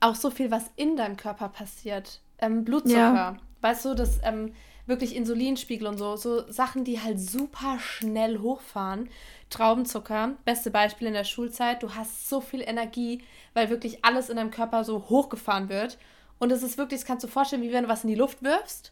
auch 0.00 0.16
so 0.16 0.30
viel, 0.30 0.50
was 0.50 0.70
in 0.76 0.96
deinem 0.96 1.16
Körper 1.16 1.48
passiert. 1.48 2.20
Ähm, 2.38 2.64
Blutzucker, 2.64 2.98
ja. 2.98 3.36
weißt 3.60 3.84
du, 3.84 3.94
das 3.94 4.18
ähm, 4.24 4.52
wirklich 4.86 5.14
Insulinspiegel 5.14 5.86
und 5.86 5.96
so, 5.96 6.16
so 6.16 6.50
Sachen, 6.50 6.84
die 6.84 7.00
halt 7.00 7.20
super 7.20 7.78
schnell 7.78 8.40
hochfahren. 8.40 9.08
Traubenzucker, 9.48 10.32
beste 10.44 10.70
Beispiel 10.70 11.06
in 11.06 11.14
der 11.14 11.24
Schulzeit, 11.24 11.82
du 11.82 11.94
hast 11.94 12.28
so 12.28 12.40
viel 12.40 12.60
Energie, 12.60 13.22
weil 13.52 13.70
wirklich 13.70 14.04
alles 14.04 14.28
in 14.28 14.36
deinem 14.36 14.50
Körper 14.50 14.84
so 14.84 15.08
hochgefahren 15.08 15.68
wird. 15.68 15.98
Und 16.40 16.50
es 16.50 16.64
ist 16.64 16.76
wirklich, 16.76 17.00
das 17.00 17.06
kannst 17.06 17.22
du 17.22 17.28
dir 17.28 17.32
vorstellen, 17.32 17.62
wie 17.62 17.72
wenn 17.72 17.84
du 17.84 17.88
was 17.88 18.02
in 18.02 18.10
die 18.10 18.16
Luft 18.16 18.42
wirfst 18.42 18.90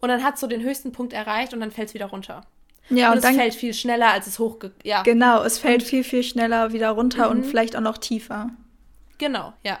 und 0.00 0.08
dann 0.08 0.22
hat 0.22 0.34
es 0.34 0.40
so 0.40 0.46
den 0.46 0.62
höchsten 0.62 0.92
Punkt 0.92 1.12
erreicht 1.12 1.52
und 1.52 1.60
dann 1.60 1.72
fällt 1.72 1.88
es 1.88 1.94
wieder 1.94 2.06
runter. 2.06 2.46
Ja, 2.90 3.10
und, 3.10 3.18
und 3.18 3.24
es 3.24 3.36
fällt 3.36 3.54
viel 3.54 3.74
schneller, 3.74 4.12
als 4.12 4.26
es 4.26 4.38
hochge... 4.38 4.72
Ja. 4.84 5.02
Genau, 5.02 5.42
es 5.42 5.58
fällt 5.58 5.82
und, 5.82 5.88
viel, 5.88 6.04
viel 6.04 6.22
schneller 6.22 6.72
wieder 6.72 6.90
runter 6.90 7.26
mhm. 7.26 7.38
und 7.38 7.44
vielleicht 7.44 7.76
auch 7.76 7.80
noch 7.80 7.98
tiefer. 7.98 8.50
Genau, 9.18 9.52
ja. 9.64 9.78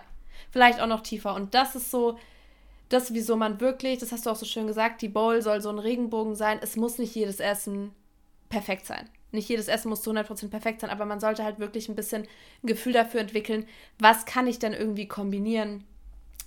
Vielleicht 0.50 0.80
auch 0.80 0.86
noch 0.86 1.02
tiefer. 1.02 1.34
Und 1.34 1.54
das 1.54 1.76
ist 1.76 1.90
so, 1.90 2.18
das, 2.88 3.12
wieso 3.14 3.36
man 3.36 3.60
wirklich, 3.60 3.98
das 3.98 4.12
hast 4.12 4.26
du 4.26 4.30
auch 4.30 4.36
so 4.36 4.46
schön 4.46 4.66
gesagt, 4.66 5.02
die 5.02 5.08
Bowl 5.08 5.42
soll 5.42 5.60
so 5.60 5.68
ein 5.70 5.78
Regenbogen 5.78 6.34
sein. 6.34 6.58
Es 6.62 6.76
muss 6.76 6.98
nicht 6.98 7.14
jedes 7.14 7.40
Essen 7.40 7.92
perfekt 8.48 8.86
sein. 8.86 9.08
Nicht 9.32 9.48
jedes 9.48 9.68
Essen 9.68 9.88
muss 9.88 10.02
zu 10.02 10.10
100% 10.10 10.48
perfekt 10.48 10.80
sein, 10.80 10.90
aber 10.90 11.04
man 11.04 11.20
sollte 11.20 11.44
halt 11.44 11.58
wirklich 11.58 11.88
ein 11.88 11.96
bisschen 11.96 12.22
ein 12.22 12.66
Gefühl 12.66 12.92
dafür 12.92 13.20
entwickeln, 13.20 13.66
was 13.98 14.24
kann 14.24 14.46
ich 14.46 14.58
denn 14.58 14.72
irgendwie 14.72 15.08
kombinieren, 15.08 15.84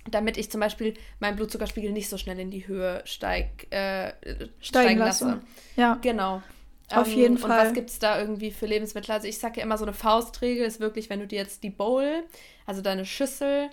damit 0.08 0.36
ich 0.36 0.50
zum 0.50 0.60
Beispiel 0.60 0.94
meinen 1.18 1.36
Blutzuckerspiegel 1.36 1.92
nicht 1.92 2.08
so 2.08 2.16
schnell 2.16 2.38
in 2.38 2.50
die 2.50 2.66
Höhe 2.66 3.02
steig, 3.04 3.66
äh, 3.70 4.12
steigen, 4.12 4.50
steigen 4.60 4.98
lasse. 4.98 5.24
lasse. 5.26 5.40
Ja. 5.76 5.98
Genau. 6.00 6.42
Auf 6.90 7.08
ähm, 7.08 7.18
jeden 7.18 7.38
Fall. 7.38 7.50
Und 7.50 7.66
was 7.66 7.74
gibt 7.74 7.90
es 7.90 7.98
da 7.98 8.18
irgendwie 8.18 8.50
für 8.50 8.66
Lebensmittel? 8.66 9.12
Also 9.12 9.28
ich 9.28 9.38
sage 9.38 9.58
ja 9.58 9.62
immer, 9.62 9.78
so 9.78 9.84
eine 9.84 9.92
Faustregel 9.92 10.66
ist 10.66 10.80
wirklich, 10.80 11.10
wenn 11.10 11.20
du 11.20 11.26
dir 11.26 11.38
jetzt 11.38 11.62
die 11.62 11.70
Bowl, 11.70 12.24
also 12.66 12.82
deine 12.82 13.04
Schüssel, 13.04 13.70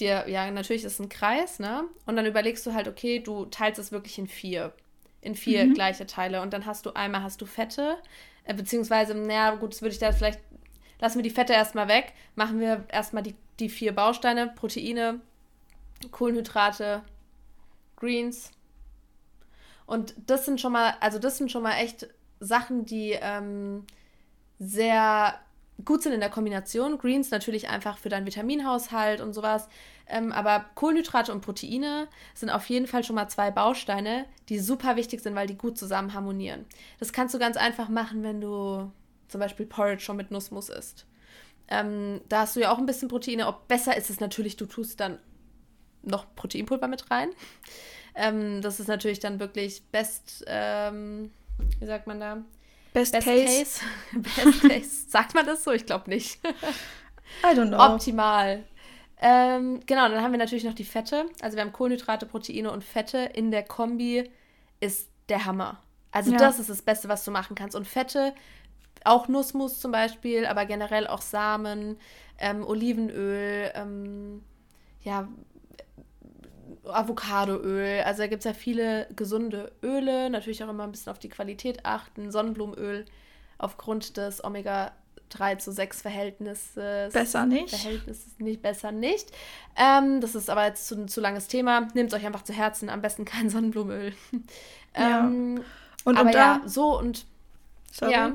dir, 0.00 0.24
ja, 0.28 0.50
natürlich 0.50 0.84
ist 0.84 0.94
es 0.94 1.00
ein 1.00 1.08
Kreis, 1.08 1.58
ne? 1.58 1.84
Und 2.06 2.16
dann 2.16 2.26
überlegst 2.26 2.64
du 2.66 2.72
halt, 2.72 2.88
okay, 2.88 3.18
du 3.18 3.46
teilst 3.46 3.78
es 3.78 3.92
wirklich 3.92 4.18
in 4.18 4.28
vier. 4.28 4.72
In 5.20 5.34
vier 5.34 5.66
mhm. 5.66 5.74
gleiche 5.74 6.06
Teile. 6.06 6.42
Und 6.42 6.52
dann 6.52 6.66
hast 6.66 6.86
du 6.86 6.94
einmal 6.94 7.22
hast 7.22 7.40
du 7.40 7.46
Fette, 7.46 7.98
äh, 8.44 8.54
beziehungsweise, 8.54 9.14
naja, 9.14 9.54
gut, 9.54 9.72
das 9.72 9.82
würde 9.82 9.92
ich 9.92 10.00
da 10.00 10.12
vielleicht, 10.12 10.40
lassen 11.00 11.18
wir 11.18 11.22
die 11.22 11.30
Fette 11.30 11.52
erstmal 11.52 11.88
weg, 11.88 12.12
machen 12.34 12.58
wir 12.60 12.84
erstmal 12.88 13.22
die, 13.22 13.34
die 13.60 13.68
vier 13.68 13.94
Bausteine, 13.94 14.48
Proteine, 14.48 15.20
Kohlenhydrate, 16.10 17.02
Greens. 17.96 18.50
Und 19.86 20.14
das 20.26 20.44
sind 20.46 20.60
schon 20.60 20.72
mal, 20.72 20.94
also 21.00 21.18
das 21.18 21.38
sind 21.38 21.52
schon 21.52 21.62
mal 21.62 21.74
echt 21.74 22.08
Sachen, 22.40 22.84
die 22.84 23.16
ähm, 23.20 23.84
sehr 24.58 25.38
gut 25.84 26.02
sind 26.02 26.12
in 26.12 26.20
der 26.20 26.30
Kombination. 26.30 26.98
Greens 26.98 27.30
natürlich 27.30 27.68
einfach 27.68 27.98
für 27.98 28.08
deinen 28.08 28.26
Vitaminhaushalt 28.26 29.20
und 29.20 29.32
sowas. 29.32 29.68
Ähm, 30.06 30.32
aber 30.32 30.66
Kohlenhydrate 30.74 31.32
und 31.32 31.40
Proteine 31.40 32.08
sind 32.34 32.50
auf 32.50 32.66
jeden 32.66 32.86
Fall 32.86 33.04
schon 33.04 33.16
mal 33.16 33.28
zwei 33.28 33.50
Bausteine, 33.50 34.26
die 34.48 34.58
super 34.58 34.96
wichtig 34.96 35.20
sind, 35.20 35.34
weil 35.34 35.46
die 35.46 35.56
gut 35.56 35.78
zusammen 35.78 36.14
harmonieren. 36.14 36.66
Das 36.98 37.12
kannst 37.12 37.34
du 37.34 37.38
ganz 37.38 37.56
einfach 37.56 37.88
machen, 37.88 38.22
wenn 38.22 38.40
du 38.40 38.90
zum 39.28 39.40
Beispiel 39.40 39.66
Porridge 39.66 40.02
schon 40.02 40.16
mit 40.16 40.30
Nussmus 40.30 40.68
isst. 40.68 41.06
Ähm, 41.68 42.20
da 42.28 42.40
hast 42.40 42.56
du 42.56 42.60
ja 42.60 42.72
auch 42.72 42.78
ein 42.78 42.86
bisschen 42.86 43.08
Proteine. 43.08 43.46
Ob 43.46 43.66
besser 43.68 43.96
ist 43.96 44.10
es 44.10 44.20
natürlich, 44.20 44.56
du 44.56 44.66
tust 44.66 45.00
dann 45.00 45.18
noch 46.02 46.34
Proteinpulver 46.34 46.88
mit 46.88 47.10
rein. 47.10 47.30
Ähm, 48.14 48.60
das 48.60 48.80
ist 48.80 48.88
natürlich 48.88 49.20
dann 49.20 49.40
wirklich 49.40 49.82
best, 49.90 50.44
ähm, 50.46 51.30
wie 51.78 51.86
sagt 51.86 52.06
man 52.06 52.20
da? 52.20 52.42
Best, 52.92 53.12
best 53.12 53.26
case. 53.26 53.46
case. 53.46 53.80
best 54.12 54.62
case. 54.62 55.08
Sagt 55.08 55.34
man 55.34 55.46
das 55.46 55.64
so? 55.64 55.72
Ich 55.72 55.86
glaube 55.86 56.10
nicht. 56.10 56.38
I 57.42 57.56
don't 57.56 57.68
know. 57.68 57.78
Optimal. 57.78 58.64
Ähm, 59.20 59.80
genau, 59.86 60.08
dann 60.08 60.22
haben 60.22 60.32
wir 60.32 60.38
natürlich 60.38 60.64
noch 60.64 60.74
die 60.74 60.84
Fette. 60.84 61.26
Also 61.40 61.56
wir 61.56 61.64
haben 61.64 61.72
Kohlenhydrate, 61.72 62.26
Proteine 62.26 62.70
und 62.70 62.82
Fette 62.82 63.18
in 63.34 63.50
der 63.50 63.62
Kombi 63.62 64.28
ist 64.80 65.08
der 65.28 65.44
Hammer. 65.44 65.80
Also 66.10 66.32
ja. 66.32 66.38
das 66.38 66.58
ist 66.58 66.68
das 66.68 66.82
Beste, 66.82 67.08
was 67.08 67.24
du 67.24 67.30
machen 67.30 67.54
kannst. 67.54 67.76
Und 67.76 67.86
Fette, 67.86 68.34
auch 69.04 69.28
Nussmus 69.28 69.80
zum 69.80 69.92
Beispiel, 69.92 70.44
aber 70.44 70.66
generell 70.66 71.06
auch 71.06 71.22
Samen, 71.22 71.96
ähm, 72.38 72.66
Olivenöl, 72.66 73.70
ähm, 73.74 74.42
ja, 75.02 75.28
Avocadoöl. 76.84 78.02
Also 78.04 78.22
da 78.22 78.26
gibt 78.26 78.40
es 78.40 78.44
ja 78.44 78.54
viele 78.54 79.06
gesunde 79.14 79.72
Öle. 79.82 80.30
Natürlich 80.30 80.62
auch 80.64 80.68
immer 80.68 80.84
ein 80.84 80.92
bisschen 80.92 81.12
auf 81.12 81.18
die 81.18 81.28
Qualität 81.28 81.84
achten. 81.84 82.30
Sonnenblumenöl 82.30 83.04
aufgrund 83.58 84.16
des 84.16 84.42
Omega 84.42 84.92
3 85.30 85.56
zu 85.56 85.72
6 85.72 86.02
Verhältnisses. 86.02 87.12
Besser 87.12 87.46
nicht. 87.46 87.70
Verhältnisses 87.70 88.38
nicht, 88.38 88.62
besser 88.62 88.92
nicht. 88.92 89.30
Ähm, 89.76 90.20
das 90.20 90.34
ist 90.34 90.50
aber 90.50 90.66
jetzt 90.66 90.90
ein 90.92 91.08
zu, 91.08 91.14
zu 91.14 91.20
langes 91.20 91.48
Thema. 91.48 91.88
Nehmt 91.94 92.12
es 92.12 92.18
euch 92.18 92.26
einfach 92.26 92.42
zu 92.42 92.52
Herzen. 92.52 92.90
Am 92.90 93.00
besten 93.00 93.24
kein 93.24 93.48
Sonnenblumenöl. 93.48 94.12
ja. 94.96 95.20
Ähm, 95.20 95.62
und 96.04 96.18
aber 96.18 96.30
um 96.30 96.34
ja, 96.36 96.60
so 96.66 96.98
und. 96.98 97.26
Sorry. 97.90 98.12
Ja. 98.12 98.32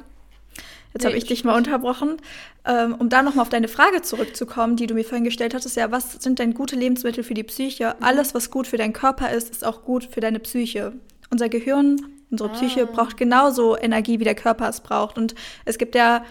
Jetzt 0.94 1.04
nee, 1.04 1.10
habe 1.10 1.18
ich 1.18 1.26
dich 1.26 1.44
mal 1.44 1.56
unterbrochen. 1.56 2.18
Ähm, 2.66 2.96
um 2.96 3.10
da 3.10 3.22
nochmal 3.22 3.44
auf 3.44 3.50
deine 3.50 3.68
Frage 3.68 4.02
zurückzukommen, 4.02 4.76
die 4.76 4.88
du 4.88 4.94
mir 4.94 5.04
vorhin 5.04 5.24
gestellt 5.24 5.54
hattest, 5.54 5.76
ja, 5.78 5.92
was 5.92 6.14
sind 6.14 6.40
denn 6.40 6.54
gute 6.54 6.76
Lebensmittel 6.76 7.24
für 7.24 7.34
die 7.34 7.44
Psyche? 7.44 7.96
Mhm. 7.98 8.04
Alles, 8.04 8.34
was 8.34 8.52
gut 8.52 8.68
für 8.68 8.78
deinen 8.78 8.94
Körper 8.94 9.32
ist, 9.32 9.50
ist 9.50 9.66
auch 9.66 9.84
gut 9.84 10.06
für 10.12 10.20
deine 10.20 10.40
Psyche. 10.40 10.94
Unser 11.30 11.50
Gehirn, 11.50 11.98
unsere 12.32 12.50
Psyche 12.50 12.84
ah. 12.84 12.92
braucht 12.92 13.18
genauso 13.18 13.78
Energie, 13.78 14.20
wie 14.20 14.24
der 14.24 14.36
Körper 14.36 14.70
es 14.70 14.82
braucht. 14.82 15.18
Und 15.18 15.36
es 15.66 15.78
gibt 15.78 15.96
ja 15.96 16.24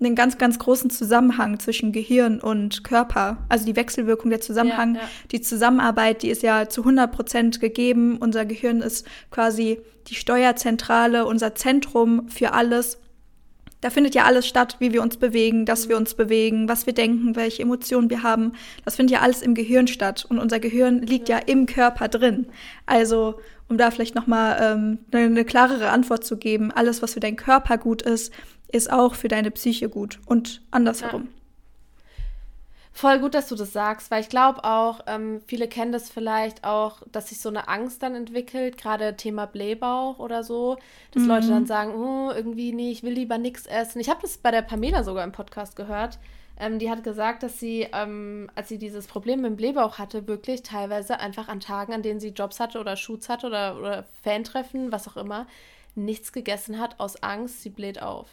einen 0.00 0.14
ganz, 0.14 0.38
ganz 0.38 0.58
großen 0.58 0.90
Zusammenhang 0.90 1.58
zwischen 1.58 1.92
Gehirn 1.92 2.40
und 2.40 2.84
Körper. 2.84 3.38
Also 3.48 3.66
die 3.66 3.76
Wechselwirkung, 3.76 4.30
der 4.30 4.40
Zusammenhang, 4.40 4.94
ja, 4.94 5.02
ja. 5.02 5.08
die 5.30 5.40
Zusammenarbeit, 5.42 6.22
die 6.22 6.30
ist 6.30 6.42
ja 6.42 6.68
zu 6.68 6.80
100 6.82 7.12
Prozent 7.12 7.60
gegeben. 7.60 8.16
Unser 8.18 8.46
Gehirn 8.46 8.80
ist 8.80 9.06
quasi 9.30 9.80
die 10.08 10.14
Steuerzentrale, 10.14 11.26
unser 11.26 11.54
Zentrum 11.54 12.28
für 12.28 12.52
alles. 12.52 12.98
Da 13.80 13.90
findet 13.90 14.14
ja 14.14 14.24
alles 14.24 14.46
statt, 14.46 14.76
wie 14.78 14.92
wir 14.92 15.02
uns 15.02 15.16
bewegen, 15.16 15.64
dass 15.64 15.88
wir 15.88 15.96
uns 15.96 16.14
bewegen, 16.14 16.68
was 16.68 16.86
wir 16.86 16.92
denken, 16.92 17.34
welche 17.36 17.62
Emotionen 17.62 18.10
wir 18.10 18.22
haben. 18.22 18.52
Das 18.84 18.96
findet 18.96 19.14
ja 19.14 19.20
alles 19.20 19.42
im 19.42 19.54
Gehirn 19.54 19.86
statt. 19.86 20.26
Und 20.28 20.38
unser 20.38 20.60
Gehirn 20.60 21.00
liegt 21.00 21.28
ja 21.28 21.38
im 21.38 21.66
Körper 21.66 22.08
drin. 22.08 22.46
Also, 22.86 23.40
um 23.68 23.78
da 23.78 23.90
vielleicht 23.90 24.14
nochmal 24.14 24.58
ähm, 24.60 24.98
eine, 25.12 25.24
eine 25.24 25.44
klarere 25.44 25.90
Antwort 25.90 26.24
zu 26.24 26.36
geben, 26.36 26.70
alles, 26.70 27.02
was 27.02 27.14
für 27.14 27.20
deinen 27.20 27.36
Körper 27.36 27.78
gut 27.78 28.02
ist, 28.02 28.32
ist 28.68 28.92
auch 28.92 29.14
für 29.14 29.28
deine 29.28 29.50
Psyche 29.50 29.88
gut 29.88 30.20
und 30.26 30.62
andersherum. 30.70 31.22
Ja. 31.22 31.39
Voll 32.92 33.20
gut, 33.20 33.34
dass 33.34 33.48
du 33.48 33.54
das 33.54 33.72
sagst, 33.72 34.10
weil 34.10 34.20
ich 34.20 34.28
glaube 34.28 34.64
auch, 34.64 35.00
ähm, 35.06 35.40
viele 35.46 35.68
kennen 35.68 35.92
das 35.92 36.10
vielleicht 36.10 36.64
auch, 36.64 37.02
dass 37.12 37.28
sich 37.28 37.40
so 37.40 37.48
eine 37.48 37.68
Angst 37.68 38.02
dann 38.02 38.14
entwickelt, 38.14 38.76
gerade 38.76 39.16
Thema 39.16 39.46
Blähbauch 39.46 40.18
oder 40.18 40.42
so, 40.42 40.76
dass 41.12 41.22
mhm. 41.22 41.28
Leute 41.28 41.48
dann 41.48 41.66
sagen, 41.66 41.94
oh, 41.94 42.32
irgendwie, 42.32 42.72
nee, 42.72 42.90
ich 42.90 43.02
will 43.02 43.12
lieber 43.12 43.38
nichts 43.38 43.66
essen. 43.66 44.00
Ich 44.00 44.10
habe 44.10 44.20
das 44.22 44.38
bei 44.38 44.50
der 44.50 44.62
Pamela 44.62 45.04
sogar 45.04 45.24
im 45.24 45.32
Podcast 45.32 45.76
gehört. 45.76 46.18
Ähm, 46.58 46.78
die 46.78 46.90
hat 46.90 47.04
gesagt, 47.04 47.42
dass 47.42 47.58
sie, 47.58 47.86
ähm, 47.92 48.50
als 48.54 48.68
sie 48.68 48.78
dieses 48.78 49.06
Problem 49.06 49.40
mit 49.40 49.50
dem 49.52 49.56
Blähbauch 49.56 49.98
hatte, 49.98 50.26
wirklich 50.26 50.62
teilweise 50.62 51.18
einfach 51.20 51.48
an 51.48 51.60
Tagen, 51.60 51.94
an 51.94 52.02
denen 52.02 52.20
sie 52.20 52.30
Jobs 52.30 52.60
hatte 52.60 52.80
oder 52.80 52.96
Shoots 52.96 53.28
hatte 53.30 53.46
oder, 53.46 53.78
oder 53.78 54.04
Fantreffen, 54.22 54.92
was 54.92 55.08
auch 55.08 55.16
immer, 55.16 55.46
nichts 55.94 56.32
gegessen 56.32 56.78
hat 56.78 57.00
aus 57.00 57.22
Angst, 57.22 57.62
sie 57.62 57.70
bläht 57.70 58.02
auf. 58.02 58.28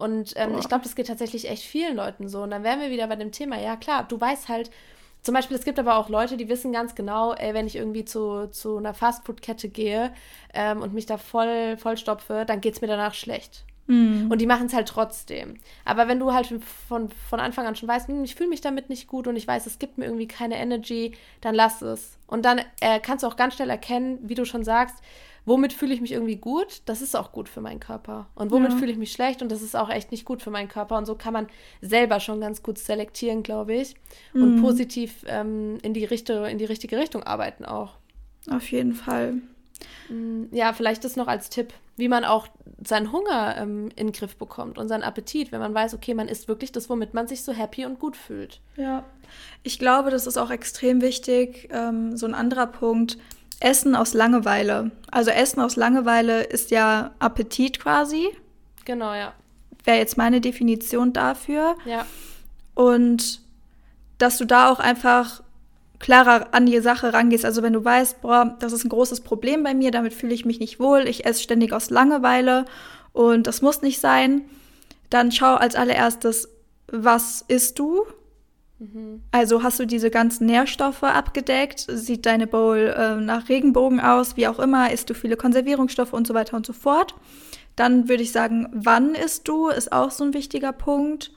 Und 0.00 0.32
ähm, 0.36 0.56
ich 0.58 0.66
glaube, 0.66 0.82
das 0.82 0.94
geht 0.94 1.08
tatsächlich 1.08 1.48
echt 1.48 1.62
vielen 1.62 1.94
Leuten 1.94 2.28
so. 2.28 2.42
Und 2.42 2.50
dann 2.50 2.64
wären 2.64 2.80
wir 2.80 2.90
wieder 2.90 3.06
bei 3.06 3.16
dem 3.16 3.32
Thema. 3.32 3.60
Ja, 3.60 3.76
klar, 3.76 4.06
du 4.08 4.18
weißt 4.18 4.48
halt, 4.48 4.70
zum 5.20 5.34
Beispiel, 5.34 5.58
es 5.58 5.64
gibt 5.64 5.78
aber 5.78 5.96
auch 5.96 6.08
Leute, 6.08 6.38
die 6.38 6.48
wissen 6.48 6.72
ganz 6.72 6.94
genau, 6.94 7.34
ey, 7.34 7.52
wenn 7.52 7.66
ich 7.66 7.76
irgendwie 7.76 8.06
zu, 8.06 8.48
zu 8.50 8.78
einer 8.78 8.94
Fastfood-Kette 8.94 9.68
gehe 9.68 10.14
ähm, 10.54 10.80
und 10.80 10.94
mich 10.94 11.04
da 11.04 11.18
voll, 11.18 11.76
voll 11.76 11.98
stopfe, 11.98 12.44
dann 12.46 12.62
geht 12.62 12.74
es 12.74 12.80
mir 12.80 12.86
danach 12.86 13.12
schlecht. 13.12 13.66
Mhm. 13.86 14.30
Und 14.30 14.40
die 14.40 14.46
machen 14.46 14.68
es 14.68 14.72
halt 14.72 14.88
trotzdem. 14.88 15.58
Aber 15.84 16.08
wenn 16.08 16.18
du 16.18 16.32
halt 16.32 16.46
von, 16.88 17.10
von 17.10 17.40
Anfang 17.40 17.66
an 17.66 17.76
schon 17.76 17.88
weißt, 17.88 18.08
hm, 18.08 18.24
ich 18.24 18.36
fühle 18.36 18.48
mich 18.48 18.62
damit 18.62 18.88
nicht 18.88 19.06
gut 19.06 19.28
und 19.28 19.36
ich 19.36 19.46
weiß, 19.46 19.66
es 19.66 19.78
gibt 19.78 19.98
mir 19.98 20.06
irgendwie 20.06 20.28
keine 20.28 20.56
Energy, 20.56 21.12
dann 21.42 21.54
lass 21.54 21.82
es. 21.82 22.16
Und 22.26 22.46
dann 22.46 22.62
äh, 22.80 23.00
kannst 23.00 23.22
du 23.22 23.28
auch 23.28 23.36
ganz 23.36 23.56
schnell 23.56 23.68
erkennen, 23.68 24.18
wie 24.22 24.34
du 24.34 24.46
schon 24.46 24.64
sagst, 24.64 24.96
womit 25.50 25.72
fühle 25.72 25.92
ich 25.92 26.00
mich 26.00 26.12
irgendwie 26.12 26.36
gut, 26.36 26.82
das 26.86 27.02
ist 27.02 27.16
auch 27.16 27.32
gut 27.32 27.48
für 27.48 27.60
meinen 27.60 27.80
Körper. 27.80 28.28
Und 28.36 28.52
womit 28.52 28.70
ja. 28.70 28.78
fühle 28.78 28.92
ich 28.92 28.98
mich 28.98 29.10
schlecht 29.10 29.42
und 29.42 29.50
das 29.50 29.62
ist 29.62 29.74
auch 29.74 29.90
echt 29.90 30.12
nicht 30.12 30.24
gut 30.24 30.42
für 30.42 30.50
meinen 30.50 30.68
Körper. 30.68 30.96
Und 30.96 31.06
so 31.06 31.16
kann 31.16 31.32
man 31.32 31.48
selber 31.82 32.20
schon 32.20 32.40
ganz 32.40 32.62
gut 32.62 32.78
selektieren, 32.78 33.42
glaube 33.42 33.74
ich. 33.74 33.96
Und 34.32 34.56
mhm. 34.56 34.62
positiv 34.62 35.24
ähm, 35.26 35.78
in, 35.82 35.92
die 35.92 36.04
Richte, 36.04 36.34
in 36.48 36.58
die 36.58 36.66
richtige 36.66 36.96
Richtung 36.96 37.24
arbeiten 37.24 37.64
auch. 37.64 37.96
Auf 38.48 38.70
jeden 38.70 38.94
Fall. 38.94 39.38
Mm, 40.08 40.44
ja, 40.52 40.72
vielleicht 40.72 41.04
das 41.04 41.16
noch 41.16 41.26
als 41.26 41.50
Tipp, 41.50 41.74
wie 41.96 42.08
man 42.08 42.24
auch 42.24 42.46
seinen 42.84 43.10
Hunger 43.10 43.56
ähm, 43.58 43.88
in 43.96 44.06
den 44.06 44.12
Griff 44.12 44.36
bekommt 44.36 44.78
und 44.78 44.86
seinen 44.86 45.02
Appetit, 45.02 45.50
wenn 45.50 45.60
man 45.60 45.74
weiß, 45.74 45.94
okay, 45.94 46.14
man 46.14 46.28
isst 46.28 46.46
wirklich 46.46 46.70
das, 46.70 46.88
womit 46.88 47.12
man 47.12 47.26
sich 47.26 47.42
so 47.42 47.52
happy 47.52 47.84
und 47.86 47.98
gut 47.98 48.16
fühlt. 48.16 48.60
Ja, 48.76 49.04
ich 49.64 49.80
glaube, 49.80 50.10
das 50.10 50.28
ist 50.28 50.36
auch 50.36 50.50
extrem 50.50 51.02
wichtig. 51.02 51.68
Ähm, 51.72 52.16
so 52.16 52.26
ein 52.26 52.34
anderer 52.34 52.68
Punkt, 52.68 53.18
Essen 53.60 53.94
aus 53.94 54.14
Langeweile. 54.14 54.90
Also 55.10 55.30
Essen 55.30 55.60
aus 55.60 55.76
Langeweile 55.76 56.42
ist 56.42 56.70
ja 56.70 57.12
Appetit 57.18 57.78
quasi. 57.78 58.28
Genau, 58.84 59.14
ja. 59.14 59.32
Wäre 59.84 59.98
jetzt 59.98 60.16
meine 60.16 60.40
Definition 60.40 61.12
dafür. 61.12 61.76
Ja. 61.84 62.06
Und 62.74 63.40
dass 64.18 64.38
du 64.38 64.44
da 64.44 64.70
auch 64.70 64.80
einfach 64.80 65.42
klarer 65.98 66.48
an 66.52 66.66
die 66.66 66.80
Sache 66.80 67.12
rangehst. 67.12 67.44
Also 67.44 67.62
wenn 67.62 67.74
du 67.74 67.84
weißt, 67.84 68.22
boah, 68.22 68.56
das 68.58 68.72
ist 68.72 68.84
ein 68.84 68.88
großes 68.88 69.20
Problem 69.20 69.62
bei 69.62 69.74
mir, 69.74 69.90
damit 69.90 70.14
fühle 70.14 70.34
ich 70.34 70.44
mich 70.44 70.58
nicht 70.58 70.80
wohl, 70.80 71.06
ich 71.06 71.26
esse 71.26 71.42
ständig 71.42 71.72
aus 71.72 71.90
Langeweile 71.90 72.64
und 73.12 73.46
das 73.46 73.62
muss 73.62 73.82
nicht 73.82 74.00
sein, 74.00 74.42
dann 75.10 75.30
schau 75.30 75.54
als 75.54 75.76
allererstes, 75.76 76.48
was 76.88 77.44
isst 77.46 77.78
du? 77.78 78.06
Mhm. 78.80 79.22
Also 79.30 79.62
hast 79.62 79.78
du 79.78 79.86
diese 79.86 80.10
ganzen 80.10 80.46
Nährstoffe 80.46 81.02
abgedeckt? 81.02 81.86
Sieht 81.88 82.24
deine 82.26 82.46
Bowl 82.46 82.94
äh, 82.96 83.16
nach 83.16 83.48
Regenbogen 83.48 84.00
aus? 84.00 84.36
Wie 84.36 84.48
auch 84.48 84.58
immer, 84.58 84.90
isst 84.90 85.10
du 85.10 85.14
viele 85.14 85.36
Konservierungsstoffe 85.36 86.14
und 86.14 86.26
so 86.26 86.34
weiter 86.34 86.56
und 86.56 86.66
so 86.66 86.72
fort? 86.72 87.14
Dann 87.76 88.08
würde 88.08 88.22
ich 88.22 88.32
sagen, 88.32 88.68
wann 88.72 89.14
isst 89.14 89.46
du, 89.48 89.68
ist 89.68 89.92
auch 89.92 90.10
so 90.10 90.24
ein 90.24 90.34
wichtiger 90.34 90.72
Punkt. 90.72 91.30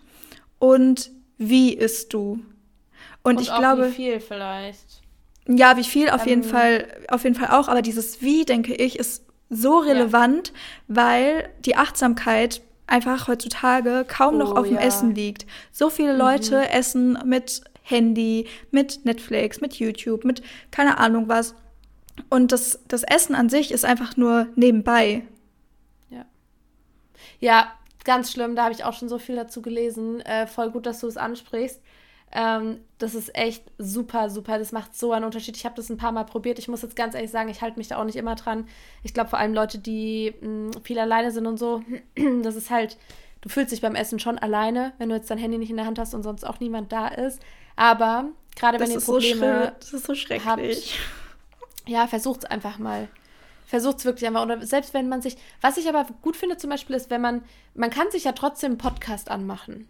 Und 0.58 1.12
wie 1.38 1.74
isst 1.74 2.14
du? 2.14 2.40
Und, 3.24 3.38
und 3.38 3.42
ich 3.42 3.54
glaube. 3.54 3.90
Wie 3.90 3.94
viel 3.94 4.20
vielleicht? 4.22 5.02
Ja, 5.48 5.76
wie 5.76 5.84
viel 5.84 6.10
auf 6.10 6.24
ähm, 6.24 6.30
jeden 6.30 6.44
Fall, 6.44 6.88
auf 7.10 7.26
jeden 7.26 7.36
Fall 7.36 7.50
auch. 7.50 7.68
Aber 7.68 7.82
dieses 7.82 8.22
Wie, 8.22 8.46
denke 8.46 8.74
ich, 8.74 8.98
ist 8.98 9.26
so 9.50 9.80
relevant, 9.80 10.50
ja. 10.50 10.54
weil 10.88 11.50
die 11.66 11.76
Achtsamkeit 11.76 12.62
einfach 12.88 13.28
heutzutage 13.28 14.06
kaum 14.08 14.36
oh, 14.36 14.38
noch 14.40 14.56
auf 14.56 14.68
dem 14.68 14.76
ja. 14.76 14.82
Essen 14.82 15.16
liegt. 15.16 15.46
So 15.72 15.90
viele 15.90 16.16
Leute 16.16 16.58
mhm. 16.58 16.64
essen 16.64 17.20
mit 17.26 17.64
Handy, 17.84 18.48
mit 18.72 19.06
Netflix, 19.06 19.62
mit 19.62 19.76
YouTube, 19.76 20.24
mit 20.24 20.42
keine 20.72 20.98
Ahnung 20.98 21.28
was. 21.28 21.56
Und 22.30 22.52
das, 22.52 22.80
das 22.88 23.04
Essen 23.04 23.36
an 23.36 23.50
sich 23.50 23.72
ist 23.72 23.86
einfach 23.86 24.18
nur 24.18 24.48
nebenbei. 24.56 25.24
Ja. 26.10 26.26
Ja, 27.40 27.74
ganz 28.04 28.32
schlimm. 28.32 28.56
Da 28.56 28.64
habe 28.66 28.74
ich 28.74 28.84
auch 28.84 28.94
schon 28.94 29.10
so 29.10 29.18
viel 29.18 29.36
dazu 29.36 29.62
gelesen. 29.62 30.22
Äh, 30.22 30.48
voll 30.48 30.72
gut, 30.72 30.86
dass 30.86 31.00
du 31.00 31.08
es 31.08 31.18
ansprichst. 31.18 31.82
Ähm, 32.36 32.80
das 32.98 33.14
ist 33.14 33.36
echt 33.36 33.64
super, 33.78 34.30
super. 34.30 34.58
Das 34.58 34.72
macht 34.72 34.96
so 34.98 35.12
einen 35.12 35.26
Unterschied. 35.26 35.56
Ich 35.56 35.66
habe 35.66 35.76
das 35.76 35.90
ein 35.90 35.98
paar 35.98 36.12
Mal 36.12 36.24
probiert. 36.24 36.58
Ich 36.58 36.68
muss 36.68 36.82
jetzt 36.82 36.96
ganz 36.96 37.14
ehrlich 37.14 37.32
sagen, 37.32 37.50
ich 37.50 37.62
halte 37.62 37.78
mich 37.78 37.90
da 37.90 37.98
auch 37.98 38.06
nicht 38.06 38.16
immer 38.16 38.36
dran. 38.36 38.68
Ich 39.04 39.14
glaube 39.14 39.30
vor 39.30 39.40
allem 39.40 39.54
Leute, 39.54 39.78
die 39.78 40.34
mh, 40.42 40.48
hm, 40.48 40.84
viel 40.84 41.00
alleine 41.00 41.32
sind 41.32 41.46
und 41.46 41.58
so, 41.58 41.84
das 42.44 42.56
ist 42.56 42.72
halt, 42.72 42.98
du 43.42 43.50
fühlst 43.50 43.72
dich 43.72 43.82
beim 43.82 43.96
Essen 43.96 44.20
schon 44.20 44.40
alleine, 44.40 44.94
wenn 44.98 45.10
du 45.10 45.16
jetzt 45.16 45.30
dein 45.30 45.38
Handy 45.38 45.58
nicht 45.58 45.70
in 45.70 45.78
der 45.78 45.86
Hand 45.86 46.00
hast 46.00 46.14
und 46.14 46.24
sonst 46.24 46.44
auch 46.44 46.60
niemand 46.60 46.92
da 46.92 47.08
ist. 47.08 47.40
Aber 47.76 48.26
gerade 48.56 48.80
wenn 48.80 48.90
ihr 48.90 49.00
Probleme 49.00 49.74
so 49.80 49.80
das 49.80 49.94
ist 49.94 50.06
so 50.08 50.16
schrecklich. 50.16 51.00
Habt, 51.00 51.90
ja, 51.90 52.08
versucht 52.08 52.44
es 52.44 52.46
einfach 52.46 52.80
mal 52.80 53.10
versucht 53.74 53.98
es 53.98 54.06
wirklich 54.06 54.28
einfach. 54.28 54.44
Oder 54.44 54.64
selbst 54.64 54.94
wenn 54.94 55.10
man 55.10 55.24
sich, 55.24 55.36
was 55.60 55.78
ich 55.78 55.90
aber 55.90 56.06
gut 56.22 56.38
finde 56.38 56.58
zum 56.58 56.70
Beispiel 56.70 56.96
ist, 56.96 57.10
wenn 57.10 57.22
man, 57.22 57.44
man 57.74 57.90
kann 57.90 58.12
sich 58.12 58.26
ja 58.26 58.34
trotzdem 58.34 58.74
einen 58.74 58.78
Podcast 58.78 59.32
anmachen. 59.32 59.88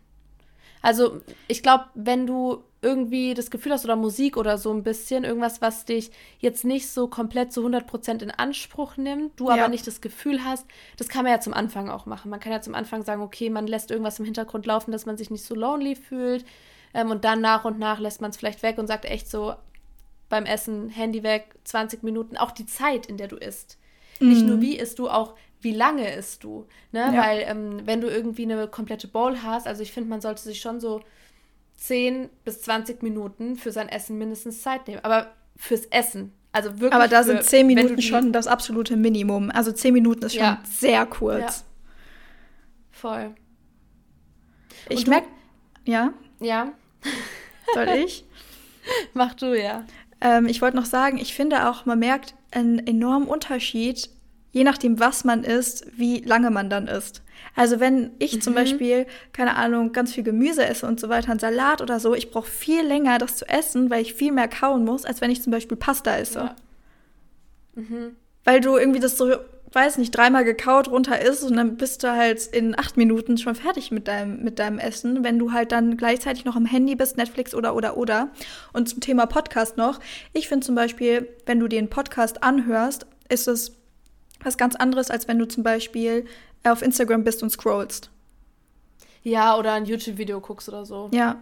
Also 0.84 1.22
ich 1.48 1.64
glaube, 1.64 1.86
wenn 1.96 2.28
du 2.28 2.62
irgendwie 2.82 3.34
das 3.34 3.50
Gefühl 3.50 3.72
hast 3.72 3.86
oder 3.86 3.96
Musik 3.96 4.36
oder 4.36 4.58
so 4.58 4.72
ein 4.72 4.84
bisschen, 4.84 5.24
irgendwas, 5.24 5.62
was 5.62 5.86
dich 5.86 6.12
jetzt 6.40 6.66
nicht 6.66 6.90
so 6.90 7.08
komplett 7.08 7.54
zu 7.54 7.66
100% 7.66 8.22
in 8.22 8.30
Anspruch 8.30 8.98
nimmt, 8.98 9.40
du 9.40 9.48
ja. 9.48 9.54
aber 9.54 9.70
nicht 9.70 9.88
das 9.88 10.02
Gefühl 10.02 10.44
hast, 10.44 10.68
das 10.98 11.08
kann 11.08 11.24
man 11.24 11.32
ja 11.32 11.40
zum 11.40 11.54
Anfang 11.54 11.90
auch 11.90 12.06
machen. 12.06 12.30
Man 12.30 12.42
kann 12.42 12.52
ja 12.52 12.62
zum 12.62 12.76
Anfang 12.76 13.04
sagen, 13.04 13.22
okay, 13.22 13.50
man 13.50 13.66
lässt 13.66 13.90
irgendwas 13.90 14.20
im 14.20 14.26
Hintergrund 14.26 14.66
laufen, 14.66 14.92
dass 14.92 15.06
man 15.06 15.18
sich 15.18 15.32
nicht 15.32 15.46
so 15.46 15.56
lonely 15.56 15.96
fühlt 15.96 16.46
ähm, 16.94 17.10
und 17.10 17.24
dann 17.24 17.40
nach 17.40 17.64
und 17.64 17.80
nach 17.80 18.00
lässt 18.00 18.20
man 18.20 18.32
es 18.32 18.38
vielleicht 18.38 18.62
weg 18.62 18.78
und 18.78 18.88
sagt 18.88 19.06
echt 19.06 19.30
so 19.30 19.56
beim 20.28 20.46
Essen 20.46 20.90
Handy 20.90 21.24
weg, 21.24 21.56
20 21.64 22.04
Minuten, 22.04 22.36
auch 22.36 22.52
die 22.52 22.66
Zeit, 22.66 23.06
in 23.06 23.16
der 23.16 23.30
du 23.30 23.38
isst. 23.38 23.78
Mhm. 24.20 24.30
Nicht 24.30 24.46
nur 24.46 24.58
mhm. 24.58 24.62
wie 24.62 24.78
isst 24.78 25.00
du, 25.00 25.10
auch 25.10 25.36
wie 25.64 25.74
lange 25.74 26.14
isst 26.14 26.44
du? 26.44 26.66
Ne? 26.92 27.12
Ja. 27.14 27.14
Weil 27.14 27.44
ähm, 27.48 27.82
wenn 27.86 28.02
du 28.02 28.08
irgendwie 28.08 28.44
eine 28.44 28.68
komplette 28.68 29.08
Bowl 29.08 29.42
hast, 29.44 29.68
also 29.68 29.82
ich 29.82 29.92
finde, 29.92 30.10
man 30.10 30.22
sollte 30.22 30.42
sich 30.42 30.62
schon 30.62 30.80
so 30.80 31.02
10 31.76 32.30
bis 32.46 32.62
20 32.62 33.02
Minuten 33.02 33.56
für 33.56 33.72
sein 33.72 33.90
Essen 33.90 34.18
mindestens 34.18 34.62
Zeit 34.62 34.88
nehmen. 34.88 35.04
Aber 35.04 35.34
fürs 35.56 35.86
Essen. 35.86 36.34
Also 36.52 36.80
wirklich. 36.80 36.94
Aber 36.94 37.08
da 37.08 37.24
sind 37.24 37.44
10 37.44 37.66
Minuten 37.66 38.02
schon 38.02 38.32
das 38.32 38.48
absolute 38.48 38.96
Minimum. 38.96 39.50
Also 39.52 39.72
10 39.72 39.94
Minuten 39.94 40.24
ist 40.24 40.34
schon 40.34 40.44
ja. 40.44 40.62
sehr 40.70 41.06
kurz. 41.06 41.40
Ja. 41.40 41.54
Voll. 42.92 43.36
ich 44.90 45.08
merke. 45.08 45.28
Ja? 45.86 46.14
Ja. 46.40 46.74
Soll 47.74 47.88
ich? 48.06 48.26
Mach 49.14 49.34
du, 49.34 49.60
ja. 49.60 49.86
Ähm, 50.22 50.46
ich 50.46 50.62
wollte 50.62 50.78
noch 50.78 50.86
sagen, 50.86 51.18
ich 51.18 51.34
finde 51.34 51.70
auch, 51.70 51.86
man 51.86 52.00
merkt 52.00 52.36
einen 52.52 52.86
enormen 52.86 53.28
Unterschied 53.28 54.10
je 54.54 54.64
nachdem, 54.64 55.00
was 55.00 55.24
man 55.26 55.44
isst, 55.44 55.86
wie 55.98 56.20
lange 56.20 56.52
man 56.52 56.70
dann 56.70 56.88
isst. 56.88 57.24
Also 57.56 57.80
wenn 57.80 58.12
ich 58.20 58.36
mhm. 58.36 58.42
zum 58.42 58.54
Beispiel, 58.54 59.08
keine 59.34 59.56
Ahnung, 59.56 59.92
ganz 59.92 60.14
viel 60.14 60.24
Gemüse 60.24 60.66
esse 60.66 60.86
und 60.86 61.00
so 61.00 61.10
weiter, 61.10 61.32
ein 61.32 61.40
Salat 61.40 61.82
oder 61.82 62.00
so, 62.00 62.14
ich 62.14 62.32
brauche 62.32 62.50
viel 62.50 62.86
länger, 62.86 63.18
das 63.18 63.36
zu 63.36 63.50
essen, 63.50 63.90
weil 63.90 64.04
ich 64.04 64.14
viel 64.14 64.32
mehr 64.32 64.48
kauen 64.48 64.86
muss, 64.86 65.06
als 65.06 65.22
wenn 65.22 65.32
ich 65.32 65.42
zum 65.42 65.52
Beispiel 65.52 65.76
Pasta 65.76 66.16
esse. 66.16 66.40
Ja. 66.40 66.56
Mhm. 67.76 68.16
Weil 68.44 68.62
du 68.62 68.78
irgendwie 68.78 69.00
das 69.00 69.18
so, 69.18 69.34
weiß 69.72 69.98
nicht, 69.98 70.12
dreimal 70.12 70.44
gekaut 70.44 70.88
runter 70.88 71.20
isst 71.20 71.44
und 71.44 71.56
dann 71.56 71.76
bist 71.78 72.04
du 72.04 72.12
halt 72.12 72.46
in 72.46 72.78
acht 72.78 72.96
Minuten 72.96 73.40
schon 73.40 73.56
fertig 73.56 73.90
mit 73.90 74.08
deinem, 74.08 74.44
mit 74.44 74.60
deinem 74.60 74.78
Essen, 74.78 75.24
wenn 75.24 75.40
du 75.40 75.52
halt 75.52 75.72
dann 75.72 75.98
gleichzeitig 75.98 76.46
noch 76.46 76.56
am 76.56 76.68
Handy 76.68 76.94
bist, 76.94 77.18
Netflix 77.18 77.56
oder 77.56 77.76
oder 77.76 77.98
oder. 77.98 78.30
Und 78.72 78.88
zum 78.88 79.00
Thema 79.00 79.26
Podcast 79.26 79.78
noch, 79.78 80.00
ich 80.32 80.48
finde 80.48 80.64
zum 80.64 80.76
Beispiel, 80.76 81.28
wenn 81.48 81.60
du 81.60 81.68
den 81.68 81.90
Podcast 81.90 82.44
anhörst, 82.44 83.08
ist 83.30 83.48
es 83.48 83.83
was 84.46 84.58
ganz 84.58 84.76
anderes, 84.76 85.10
als 85.10 85.28
wenn 85.28 85.40
du 85.40 85.48
zum 85.48 85.64
Beispiel 85.64 86.26
auf 86.64 86.82
Instagram 86.82 87.24
bist 87.24 87.44
und 87.44 87.50
scrollst. 87.50 88.10
Ja, 89.24 89.58
oder 89.58 89.74
ein 89.74 89.86
YouTube-Video 89.86 90.42
guckst 90.42 90.68
oder 90.68 90.86
so. 90.86 91.10
Ja. 91.14 91.38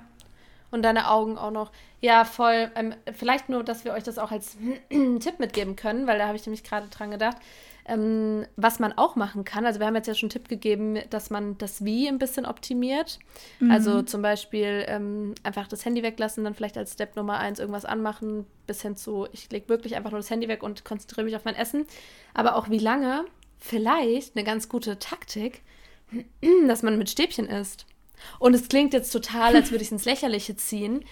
Und 0.70 0.84
deine 0.84 1.10
Augen 1.10 1.38
auch 1.38 1.52
noch. 1.52 1.72
Ja, 2.00 2.26
voll. 2.26 2.72
Ähm, 2.76 2.94
vielleicht 3.14 3.50
nur, 3.50 3.64
dass 3.64 3.86
wir 3.86 3.94
euch 3.94 4.04
das 4.04 4.18
auch 4.18 4.32
als 4.32 4.56
Tipp 4.90 5.40
mitgeben 5.40 5.76
können, 5.76 6.08
weil 6.08 6.18
da 6.18 6.28
habe 6.28 6.38
ich 6.38 6.46
nämlich 6.46 6.64
gerade 6.64 6.88
dran 6.88 7.12
gedacht. 7.12 7.38
Ähm, 7.86 8.46
was 8.56 8.80
man 8.80 8.94
auch 8.94 9.16
machen 9.16 9.44
kann, 9.44 9.66
also 9.66 9.80
wir 9.80 9.88
haben 9.88 9.96
jetzt 9.96 10.08
ja 10.08 10.14
schon 10.14 10.28
einen 10.28 10.32
Tipp 10.32 10.48
gegeben, 10.48 11.00
dass 11.10 11.30
man 11.30 11.58
das 11.58 11.84
Wie 11.84 12.08
ein 12.08 12.20
bisschen 12.20 12.46
optimiert. 12.46 13.20
Mhm. 13.60 13.72
Also 13.72 14.02
zum 14.04 14.22
Beispiel 14.22 14.86
ähm, 14.88 15.34
einfach 15.44 15.68
das 15.68 15.84
Handy 15.84 16.04
weglassen, 16.04 16.44
dann 16.44 16.54
vielleicht 16.54 16.78
als 16.78 16.94
Step 16.94 17.16
Nummer 17.16 17.40
eins 17.40 17.60
irgendwas 17.60 17.86
anmachen, 17.86 18.46
bis 18.68 18.82
hin 18.82 18.96
zu, 18.96 19.28
ich 19.32 19.52
lege 19.52 19.68
wirklich 19.70 19.96
einfach 19.96 20.12
nur 20.12 20.20
das 20.20 20.30
Handy 20.30 20.48
weg 20.48 20.62
und 20.64 20.86
konzentriere 20.86 21.26
mich 21.26 21.36
auf 21.36 21.46
mein 21.46 21.56
Essen. 21.56 21.86
Aber 22.34 22.56
auch 22.56 22.70
wie 22.70 22.80
lange, 22.80 23.26
vielleicht 23.58 24.36
eine 24.36 24.44
ganz 24.44 24.70
gute 24.70 25.00
Taktik, 25.00 25.62
dass 26.68 26.84
man 26.84 26.98
mit 26.98 27.10
Stäbchen 27.10 27.48
isst. 27.48 27.86
Und 28.40 28.54
es 28.54 28.68
klingt 28.68 28.94
jetzt 28.94 29.12
total, 29.12 29.56
als 29.56 29.72
würde 29.72 29.82
ich 29.82 29.88
es 29.88 29.92
ins 29.92 30.06
Lächerliche 30.06 30.56
ziehen. 30.56 31.04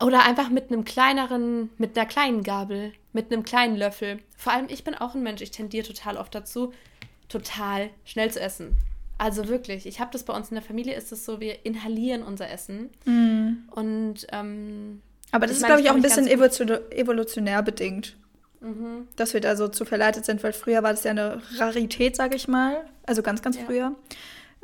Oder 0.00 0.24
einfach 0.24 0.50
mit 0.50 0.70
einem 0.70 0.84
kleineren, 0.84 1.70
mit 1.78 1.96
einer 1.96 2.06
kleinen 2.06 2.42
Gabel, 2.42 2.92
mit 3.12 3.32
einem 3.32 3.44
kleinen 3.44 3.76
Löffel. 3.76 4.18
Vor 4.36 4.52
allem, 4.52 4.66
ich 4.68 4.84
bin 4.84 4.94
auch 4.94 5.14
ein 5.14 5.22
Mensch, 5.22 5.40
ich 5.40 5.50
tendiere 5.50 5.86
total 5.86 6.16
oft 6.16 6.34
dazu, 6.34 6.72
total 7.28 7.90
schnell 8.04 8.30
zu 8.30 8.40
essen. 8.40 8.76
Also 9.18 9.48
wirklich, 9.48 9.86
ich 9.86 10.00
habe 10.00 10.10
das 10.12 10.24
bei 10.24 10.34
uns 10.34 10.48
in 10.48 10.56
der 10.56 10.64
Familie, 10.64 10.94
ist 10.94 11.12
es 11.12 11.24
so, 11.24 11.40
wir 11.40 11.64
inhalieren 11.64 12.22
unser 12.22 12.50
Essen. 12.50 12.90
Mm. 13.04 13.70
Und 13.70 14.26
ähm, 14.32 15.00
aber 15.34 15.46
das 15.46 15.56
ist, 15.56 15.66
glaube 15.66 15.80
ich, 15.80 15.90
auch 15.90 15.96
ein 15.96 16.02
bisschen 16.02 16.28
evolutionär 16.28 17.62
bedingt. 17.62 18.16
Mhm. 18.60 19.08
Dass 19.16 19.34
wir 19.34 19.40
da 19.40 19.56
so 19.56 19.66
zu 19.66 19.84
verleitet 19.84 20.24
sind, 20.24 20.42
weil 20.44 20.52
früher 20.52 20.82
war 20.84 20.92
das 20.92 21.02
ja 21.02 21.10
eine 21.10 21.42
Rarität, 21.58 22.14
sage 22.14 22.36
ich 22.36 22.46
mal. 22.46 22.84
Also 23.04 23.22
ganz, 23.22 23.42
ganz 23.42 23.56
ja. 23.56 23.64
früher. 23.64 23.94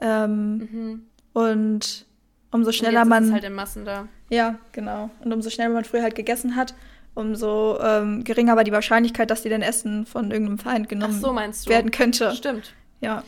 Ähm, 0.01 0.57
mhm. 0.57 1.07
Und 1.33 2.07
umso 2.53 2.71
schneller 2.71 3.03
und 3.03 3.09
man. 3.09 3.25
Ist 3.25 3.33
halt 3.33 3.45
in 3.45 3.53
Massen 3.53 3.85
da. 3.85 4.09
Ja, 4.31 4.59
genau. 4.73 5.11
Und 5.23 5.33
umso 5.33 5.51
schneller 5.51 5.75
man 5.75 5.85
früher 5.85 6.03
halt 6.03 6.15
gegessen 6.15 6.57
hat, 6.57 6.75
umso 7.15 7.79
ähm, 7.81 8.25
geringer 8.25 8.57
war 8.57 8.65
die 8.65 8.73
Wahrscheinlichkeit, 8.73 9.31
dass 9.31 9.43
dir 9.43 9.51
dein 9.51 9.63
Essen 9.63 10.07
von 10.07 10.31
irgendeinem 10.31 10.59
Feind 10.59 10.89
genommen 10.89 11.21
so, 11.21 11.35
werden 11.69 11.91
könnte. 11.91 12.33
Stimmt. 12.35 12.73
Ja. 13.01 13.25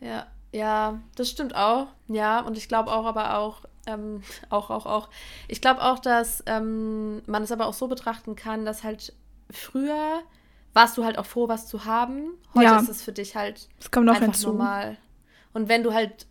Ja, 0.00 0.26
ja, 0.52 0.98
das 1.16 1.30
stimmt 1.30 1.54
auch. 1.54 1.88
Ja, 2.08 2.40
und 2.40 2.56
ich 2.56 2.68
glaube 2.68 2.90
auch, 2.90 3.06
aber 3.06 3.38
auch, 3.38 3.64
ähm, 3.86 4.22
auch, 4.48 4.70
auch, 4.70 4.86
auch. 4.86 5.08
Ich 5.48 5.60
glaube 5.60 5.82
auch, 5.82 5.98
dass 5.98 6.42
ähm, 6.46 7.22
man 7.26 7.42
es 7.42 7.52
aber 7.52 7.66
auch 7.66 7.74
so 7.74 7.88
betrachten 7.88 8.34
kann, 8.34 8.64
dass 8.64 8.82
halt 8.82 9.12
früher 9.50 10.22
warst 10.72 10.98
du 10.98 11.04
halt 11.04 11.18
auch 11.18 11.26
froh, 11.26 11.48
was 11.48 11.66
zu 11.66 11.84
haben. 11.84 12.32
Heute 12.54 12.64
ja. 12.64 12.78
ist 12.78 12.88
es 12.88 13.02
für 13.02 13.12
dich 13.12 13.36
halt 13.36 13.68
das 13.78 13.90
kommt 13.90 14.06
noch 14.06 14.14
einfach 14.14 14.26
hinzu. 14.26 14.48
normal. 14.48 14.96
Und 15.52 15.68
wenn 15.68 15.82
du 15.82 15.92
halt 15.92 16.26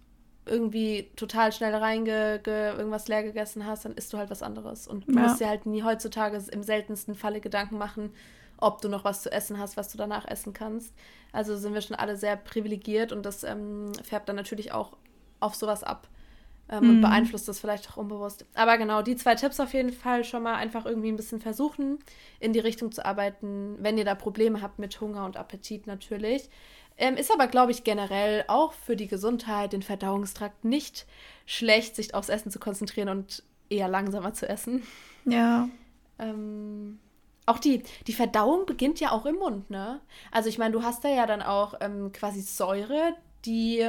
irgendwie 0.45 1.09
total 1.15 1.51
schnell 1.51 1.73
reinge 1.75 2.41
irgendwas 2.45 3.07
leer 3.07 3.23
gegessen 3.23 3.65
hast, 3.65 3.85
dann 3.85 3.93
isst 3.93 4.11
du 4.13 4.17
halt 4.17 4.29
was 4.29 4.43
anderes. 4.43 4.87
Und 4.87 5.07
du 5.07 5.13
ja. 5.13 5.21
musst 5.21 5.39
dir 5.39 5.47
halt 5.47 5.65
nie 5.65 5.83
heutzutage 5.83 6.41
im 6.51 6.63
seltensten 6.63 7.15
Falle 7.15 7.39
Gedanken 7.39 7.77
machen, 7.77 8.11
ob 8.57 8.81
du 8.81 8.89
noch 8.89 9.03
was 9.03 9.21
zu 9.23 9.31
essen 9.31 9.59
hast, 9.59 9.77
was 9.77 9.89
du 9.89 9.97
danach 9.97 10.27
essen 10.27 10.53
kannst. 10.53 10.93
Also 11.31 11.57
sind 11.57 11.73
wir 11.73 11.81
schon 11.81 11.95
alle 11.95 12.15
sehr 12.15 12.35
privilegiert 12.35 13.11
und 13.11 13.25
das 13.25 13.43
ähm, 13.43 13.91
färbt 14.03 14.29
dann 14.29 14.35
natürlich 14.35 14.71
auch 14.71 14.95
auf 15.39 15.55
sowas 15.55 15.83
ab 15.83 16.07
ähm, 16.69 16.83
mm. 16.83 16.89
und 16.89 16.95
mhm. 16.97 17.01
beeinflusst 17.01 17.47
das 17.47 17.59
vielleicht 17.59 17.89
auch 17.89 17.97
unbewusst. 17.97 18.45
Aber 18.53 18.77
genau, 18.77 19.01
die 19.01 19.15
zwei 19.15 19.35
Tipps 19.35 19.59
auf 19.59 19.73
jeden 19.73 19.91
Fall 19.91 20.23
schon 20.23 20.43
mal 20.43 20.55
einfach 20.55 20.85
irgendwie 20.85 21.09
ein 21.09 21.15
bisschen 21.15 21.41
versuchen, 21.41 21.99
in 22.39 22.53
die 22.53 22.59
Richtung 22.59 22.91
zu 22.91 23.05
arbeiten, 23.05 23.77
wenn 23.79 23.97
ihr 23.97 24.05
da 24.05 24.15
Probleme 24.15 24.61
habt 24.61 24.79
mit 24.79 24.99
Hunger 25.01 25.25
und 25.25 25.37
Appetit 25.37 25.87
natürlich. 25.87 26.49
Ähm, 26.97 27.17
ist 27.17 27.31
aber, 27.31 27.47
glaube 27.47 27.71
ich, 27.71 27.83
generell 27.83 28.45
auch 28.47 28.73
für 28.73 28.95
die 28.95 29.07
Gesundheit, 29.07 29.73
den 29.73 29.81
Verdauungstrakt 29.81 30.63
nicht 30.63 31.05
schlecht, 31.45 31.95
sich 31.95 32.13
aufs 32.13 32.29
Essen 32.29 32.51
zu 32.51 32.59
konzentrieren 32.59 33.09
und 33.09 33.43
eher 33.69 33.87
langsamer 33.87 34.33
zu 34.33 34.47
essen. 34.47 34.83
Ja. 35.25 35.69
Ähm, 36.19 36.99
auch 37.45 37.59
die, 37.59 37.83
die 38.07 38.13
Verdauung 38.13 38.65
beginnt 38.65 38.99
ja 38.99 39.11
auch 39.11 39.25
im 39.25 39.35
Mund, 39.35 39.69
ne? 39.69 39.99
Also 40.31 40.49
ich 40.49 40.57
meine, 40.57 40.71
du 40.71 40.83
hast 40.83 41.03
da 41.03 41.09
ja 41.09 41.25
dann 41.25 41.41
auch 41.41 41.73
ähm, 41.81 42.11
quasi 42.13 42.41
Säure, 42.41 43.15
die, 43.45 43.79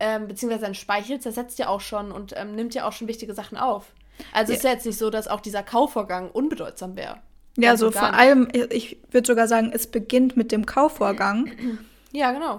ähm, 0.00 0.26
beziehungsweise 0.26 0.64
dein 0.64 0.74
Speichel 0.74 1.20
zersetzt 1.20 1.58
ja 1.58 1.68
auch 1.68 1.80
schon 1.80 2.10
und 2.10 2.34
ähm, 2.36 2.54
nimmt 2.54 2.74
ja 2.74 2.88
auch 2.88 2.92
schon 2.92 3.06
wichtige 3.06 3.34
Sachen 3.34 3.58
auf. 3.58 3.92
Also 4.32 4.52
ja. 4.52 4.56
ist 4.56 4.64
ja 4.64 4.70
jetzt 4.70 4.86
nicht 4.86 4.98
so, 4.98 5.10
dass 5.10 5.28
auch 5.28 5.40
dieser 5.40 5.62
Kauvorgang 5.62 6.30
unbedeutsam 6.30 6.96
wäre. 6.96 7.18
Ja, 7.56 7.70
also 7.70 7.86
so 7.86 7.98
vor 7.98 8.12
allem, 8.12 8.48
ich 8.70 8.98
würde 9.10 9.26
sogar 9.26 9.46
sagen, 9.46 9.70
es 9.72 9.86
beginnt 9.86 10.36
mit 10.36 10.50
dem 10.50 10.66
Kauvorgang. 10.66 11.50
Ja, 12.14 12.32
genau. 12.32 12.58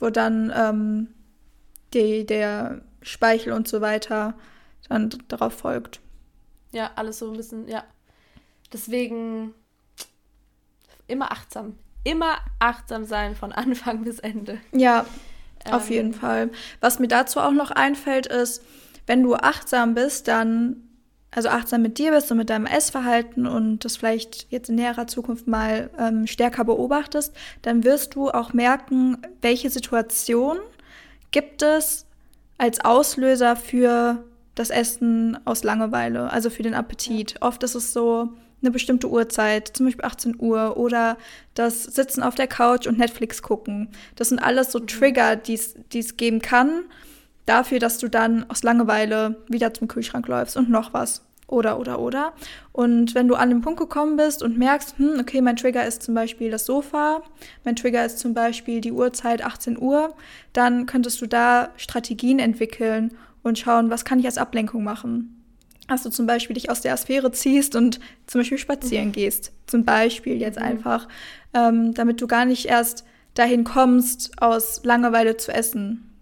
Wo 0.00 0.10
dann 0.10 0.52
ähm, 0.54 1.08
die, 1.94 2.26
der 2.26 2.82
Speichel 3.00 3.52
und 3.52 3.68
so 3.68 3.80
weiter 3.80 4.34
dann 4.88 5.10
darauf 5.28 5.54
folgt. 5.54 6.00
Ja, 6.72 6.90
alles 6.96 7.20
so 7.20 7.30
ein 7.30 7.36
bisschen, 7.36 7.68
ja. 7.68 7.84
Deswegen 8.72 9.54
immer 11.06 11.30
achtsam. 11.30 11.78
Immer 12.02 12.38
achtsam 12.58 13.04
sein 13.04 13.36
von 13.36 13.52
Anfang 13.52 14.02
bis 14.02 14.18
Ende. 14.18 14.58
Ja, 14.72 15.06
ähm, 15.64 15.72
auf 15.72 15.88
jeden 15.88 16.12
Fall. 16.12 16.50
Was 16.80 16.98
mir 16.98 17.08
dazu 17.08 17.40
auch 17.40 17.52
noch 17.52 17.70
einfällt, 17.70 18.26
ist, 18.26 18.62
wenn 19.06 19.22
du 19.22 19.36
achtsam 19.36 19.94
bist, 19.94 20.26
dann 20.26 20.85
also 21.30 21.48
achtsam 21.48 21.82
mit 21.82 21.98
dir 21.98 22.12
bist 22.12 22.30
und 22.30 22.38
mit 22.38 22.50
deinem 22.50 22.66
Essverhalten 22.66 23.46
und 23.46 23.84
das 23.84 23.96
vielleicht 23.96 24.46
jetzt 24.50 24.68
in 24.68 24.76
näherer 24.76 25.06
Zukunft 25.06 25.46
mal 25.46 25.90
ähm, 25.98 26.26
stärker 26.26 26.64
beobachtest, 26.64 27.34
dann 27.62 27.84
wirst 27.84 28.14
du 28.14 28.30
auch 28.30 28.52
merken, 28.52 29.18
welche 29.42 29.70
Situation 29.70 30.58
gibt 31.30 31.62
es 31.62 32.06
als 32.58 32.84
Auslöser 32.84 33.56
für 33.56 34.24
das 34.54 34.70
Essen 34.70 35.38
aus 35.44 35.62
Langeweile, 35.62 36.32
also 36.32 36.48
für 36.48 36.62
den 36.62 36.74
Appetit. 36.74 37.36
Oft 37.40 37.62
ist 37.62 37.74
es 37.74 37.92
so 37.92 38.30
eine 38.62 38.70
bestimmte 38.70 39.10
Uhrzeit, 39.10 39.68
zum 39.68 39.86
Beispiel 39.86 40.04
18 40.04 40.36
Uhr 40.38 40.76
oder 40.78 41.18
das 41.54 41.82
Sitzen 41.84 42.22
auf 42.22 42.34
der 42.34 42.46
Couch 42.46 42.86
und 42.86 42.98
Netflix 42.98 43.42
gucken. 43.42 43.90
Das 44.16 44.30
sind 44.30 44.38
alles 44.38 44.72
so 44.72 44.78
mhm. 44.80 44.86
Trigger, 44.86 45.36
die 45.36 45.54
es 45.54 46.16
geben 46.16 46.40
kann, 46.40 46.84
dafür, 47.46 47.78
dass 47.78 47.98
du 47.98 48.08
dann 48.08 48.48
aus 48.50 48.62
Langeweile 48.62 49.36
wieder 49.48 49.72
zum 49.72 49.88
Kühlschrank 49.88 50.28
läufst 50.28 50.56
und 50.56 50.68
noch 50.68 50.92
was. 50.92 51.22
Oder, 51.48 51.78
oder, 51.78 52.00
oder. 52.00 52.32
Und 52.72 53.14
wenn 53.14 53.28
du 53.28 53.36
an 53.36 53.50
den 53.50 53.60
Punkt 53.60 53.78
gekommen 53.78 54.16
bist 54.16 54.42
und 54.42 54.58
merkst, 54.58 54.98
hm, 54.98 55.20
okay, 55.20 55.40
mein 55.40 55.54
Trigger 55.54 55.86
ist 55.86 56.02
zum 56.02 56.14
Beispiel 56.14 56.50
das 56.50 56.66
Sofa, 56.66 57.22
mein 57.64 57.76
Trigger 57.76 58.04
ist 58.04 58.18
zum 58.18 58.34
Beispiel 58.34 58.80
die 58.80 58.90
Uhrzeit 58.90 59.44
18 59.44 59.78
Uhr, 59.80 60.14
dann 60.52 60.86
könntest 60.86 61.20
du 61.22 61.26
da 61.26 61.70
Strategien 61.76 62.40
entwickeln 62.40 63.12
und 63.44 63.60
schauen, 63.60 63.90
was 63.90 64.04
kann 64.04 64.18
ich 64.18 64.26
als 64.26 64.38
Ablenkung 64.38 64.82
machen. 64.82 65.44
Dass 65.86 66.02
du 66.02 66.10
zum 66.10 66.26
Beispiel 66.26 66.54
dich 66.54 66.68
aus 66.68 66.80
der 66.80 66.96
Sphäre 66.96 67.30
ziehst 67.30 67.76
und 67.76 68.00
zum 68.26 68.40
Beispiel 68.40 68.58
spazieren 68.58 69.08
mhm. 69.08 69.12
gehst. 69.12 69.52
Zum 69.66 69.84
Beispiel 69.84 70.40
jetzt 70.40 70.58
mhm. 70.58 70.64
einfach, 70.64 71.06
ähm, 71.54 71.94
damit 71.94 72.20
du 72.20 72.26
gar 72.26 72.44
nicht 72.44 72.66
erst 72.66 73.04
dahin 73.34 73.62
kommst, 73.62 74.42
aus 74.42 74.80
Langeweile 74.82 75.36
zu 75.36 75.52
essen. 75.52 76.15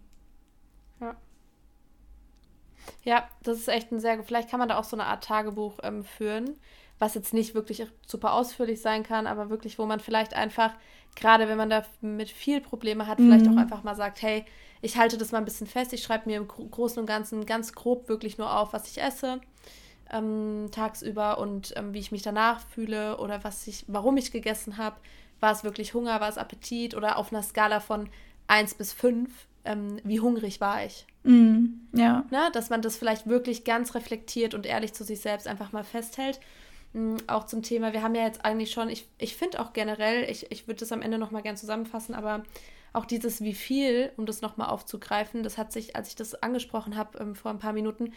Ja, 3.05 3.29
das 3.43 3.59
ist 3.59 3.69
echt 3.69 3.93
ein 3.93 4.01
sehr, 4.01 4.23
vielleicht 4.25 4.51
kann 4.51 4.59
man 4.59 4.69
da 4.69 4.79
auch 4.79 4.85
so 4.85 4.97
eine 4.97 5.07
Art 5.07 5.25
Tagebuch 5.25 5.79
ähm, 5.83 6.05
führen, 6.05 6.59
was 6.99 7.15
jetzt 7.15 7.35
nicht 7.35 7.55
wirklich 7.55 7.87
super 8.07 8.33
ausführlich 8.33 8.81
sein 8.81 9.03
kann, 9.03 9.27
aber 9.27 9.51
wirklich, 9.51 9.79
wo 9.79 9.85
man 9.85 10.01
vielleicht 10.01 10.35
einfach, 10.35 10.73
gerade 11.15 11.49
wenn 11.49 11.59
man 11.59 11.71
da 11.71 11.85
mit 12.01 12.31
viel 12.31 12.61
Probleme 12.61 13.07
hat, 13.07 13.19
mhm. 13.19 13.27
vielleicht 13.27 13.49
auch 13.49 13.61
einfach 13.61 13.83
mal 13.83 13.95
sagt, 13.95 14.23
hey, 14.23 14.45
ich 14.81 14.97
halte 14.97 15.19
das 15.19 15.33
mal 15.33 15.39
ein 15.39 15.45
bisschen 15.45 15.67
fest, 15.67 15.93
ich 15.93 16.03
schreibe 16.03 16.29
mir 16.29 16.39
im 16.39 16.49
Großen 16.49 16.99
und 16.99 17.07
Ganzen 17.07 17.47
ganz 17.47 17.75
grob 17.75 18.09
wirklich 18.09 18.39
nur 18.39 18.59
auf, 18.59 18.73
was 18.73 18.91
ich 18.91 19.03
esse 19.03 19.41
ähm, 20.11 20.69
tagsüber 20.71 21.39
und 21.39 21.73
ähm, 21.77 21.93
wie 21.93 21.99
ich 21.99 22.13
mich 22.13 22.23
danach 22.23 22.61
fühle 22.61 23.19
oder 23.19 23.45
was 23.45 23.67
ich, 23.67 23.85
warum 23.89 24.17
ich 24.17 24.33
gegessen 24.33 24.77
habe. 24.77 24.97
War 25.41 25.53
es 25.53 25.65
wirklich 25.65 25.95
Hunger, 25.95 26.21
war 26.21 26.29
es 26.29 26.39
Appetit 26.39 26.95
oder 26.95 27.19
auf 27.19 27.33
einer 27.33 27.43
Skala 27.43 27.81
von 27.81 28.09
1 28.47 28.75
bis 28.75 28.93
5, 28.93 29.31
ähm, 29.65 30.01
wie 30.05 30.21
hungrig 30.21 30.61
war 30.61 30.85
ich? 30.85 31.07
Mm, 31.23 31.67
ja. 31.93 32.25
Ne? 32.31 32.51
Dass 32.53 32.71
man 32.71 32.83
das 32.83 32.97
vielleicht 32.97 33.27
wirklich 33.27 33.65
ganz 33.65 33.95
reflektiert 33.95 34.55
und 34.55 34.67
ehrlich 34.67 34.93
zu 34.93 35.05
sich 35.05 35.21
selbst 35.21 35.47
einfach 35.47 35.73
mal 35.73 35.85
festhält. 35.85 36.41
Mhm, 36.93 37.17
auch 37.27 37.45
zum 37.45 37.63
Thema, 37.63 37.93
wir 37.93 38.03
haben 38.03 38.15
ja 38.15 38.23
jetzt 38.23 38.45
eigentlich 38.45 38.71
schon, 38.71 38.89
ich, 38.89 39.07
ich 39.19 39.37
finde 39.37 39.61
auch 39.61 39.73
generell, 39.73 40.31
ich, 40.31 40.51
ich 40.51 40.67
würde 40.67 40.81
das 40.81 40.93
am 40.93 41.03
Ende 41.03 41.19
nochmal 41.19 41.43
gern 41.43 41.57
zusammenfassen, 41.57 42.15
aber 42.15 42.45
auch 42.93 43.05
dieses 43.05 43.41
wie 43.41 43.55
viel, 43.55 44.13
um 44.17 44.27
das 44.27 44.41
nochmal 44.41 44.69
aufzugreifen, 44.69 45.43
das 45.43 45.59
hat 45.59 45.73
sich, 45.73 45.97
als 45.97 46.09
ich 46.09 46.15
das 46.15 46.35
angesprochen 46.43 46.97
habe 46.97 47.19
ähm, 47.19 47.35
vor 47.35 47.51
ein 47.51 47.59
paar 47.59 47.73
Minuten, 47.73 48.13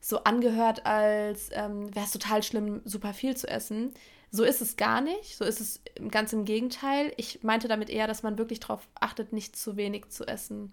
so 0.00 0.24
angehört, 0.24 0.84
als 0.84 1.50
ähm, 1.52 1.94
wäre 1.94 2.04
es 2.04 2.12
total 2.12 2.42
schlimm, 2.42 2.80
super 2.84 3.14
viel 3.14 3.36
zu 3.36 3.48
essen. 3.48 3.92
So 4.36 4.44
ist 4.44 4.60
es 4.60 4.76
gar 4.76 5.00
nicht. 5.00 5.36
So 5.36 5.44
ist 5.44 5.60
es 5.60 5.80
ganz 6.10 6.32
im 6.32 6.44
Gegenteil. 6.44 7.12
Ich 7.16 7.42
meinte 7.42 7.68
damit 7.68 7.90
eher, 7.90 8.06
dass 8.06 8.22
man 8.22 8.38
wirklich 8.38 8.60
darauf 8.60 8.86
achtet, 8.94 9.32
nicht 9.32 9.56
zu 9.56 9.76
wenig 9.76 10.08
zu 10.10 10.26
essen. 10.26 10.72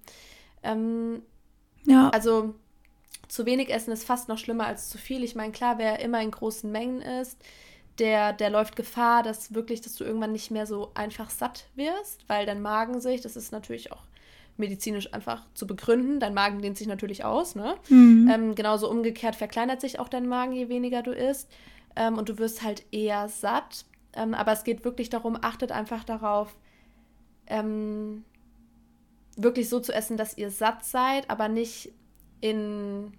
Ähm, 0.62 1.23
ja. 1.86 2.10
Also 2.10 2.54
zu 3.28 3.45
wenig 3.45 3.69
essen 3.69 3.91
ist 3.91 4.04
fast 4.04 4.30
noch 4.30 4.38
schlimmer 4.38 4.67
als 4.67 4.89
zu 4.89 4.97
viel. 4.97 5.23
Ich 5.23 5.36
meine, 5.36 5.52
klar, 5.52 5.78
wer 5.78 5.99
immer 5.99 6.21
in 6.21 6.32
großen 6.32 6.71
Mengen 6.71 7.02
isst, 7.02 7.38
der, 7.99 8.34
der 8.34 8.49
läuft 8.49 8.76
Gefahr, 8.76 9.23
dass 9.23 9.54
wirklich, 9.54 9.82
dass 9.82 9.95
du 9.95 10.04
irgendwann 10.04 10.32
nicht 10.32 10.52
mehr 10.52 10.65
so 10.65 10.91
einfach 10.93 11.30
satt 11.30 11.65
wirst, 11.76 12.28
weil 12.28 12.45
dein 12.45 12.62
Magen 12.62 12.99
sich, 12.99 13.21
das 13.21 13.36
ist 13.36 13.52
natürlich 13.52 13.91
auch 13.91 14.04
medizinisch 14.58 15.13
einfach 15.13 15.45
zu 15.54 15.65
begründen. 15.65 16.19
Dein 16.19 16.34
Magen 16.34 16.62
dehnt 16.62 16.78
sich 16.78 16.88
natürlich 16.88 17.23
aus, 17.23 17.56
ne? 17.56 17.76
Mhm. 17.89 18.30
Ähm, 18.32 18.56
genauso 18.56 18.89
umgekehrt 18.89 19.36
verkleinert 19.36 19.82
sich 19.82 19.99
auch 19.99 20.10
dein 20.10 20.28
Magen, 20.28 20.54
je 20.54 20.69
weniger 20.69 21.02
du 21.02 21.12
isst. 21.12 21.49
Ähm, 21.95 22.17
und 22.17 22.29
du 22.29 22.38
wirst 22.38 22.63
halt 22.63 22.84
eher 22.91 23.29
satt. 23.29 23.86
Ähm, 24.13 24.34
aber 24.34 24.51
es 24.51 24.63
geht 24.63 24.86
wirklich 24.86 25.10
darum, 25.10 25.38
achtet 25.41 25.71
einfach 25.71 26.03
darauf, 26.03 26.56
ähm, 27.47 28.23
wirklich 29.36 29.69
so 29.69 29.79
zu 29.79 29.93
essen, 29.93 30.17
dass 30.17 30.38
ihr 30.38 30.51
satt 30.51 30.86
seid, 30.86 31.29
aber 31.29 31.47
nicht 31.47 31.91
in, 32.41 33.13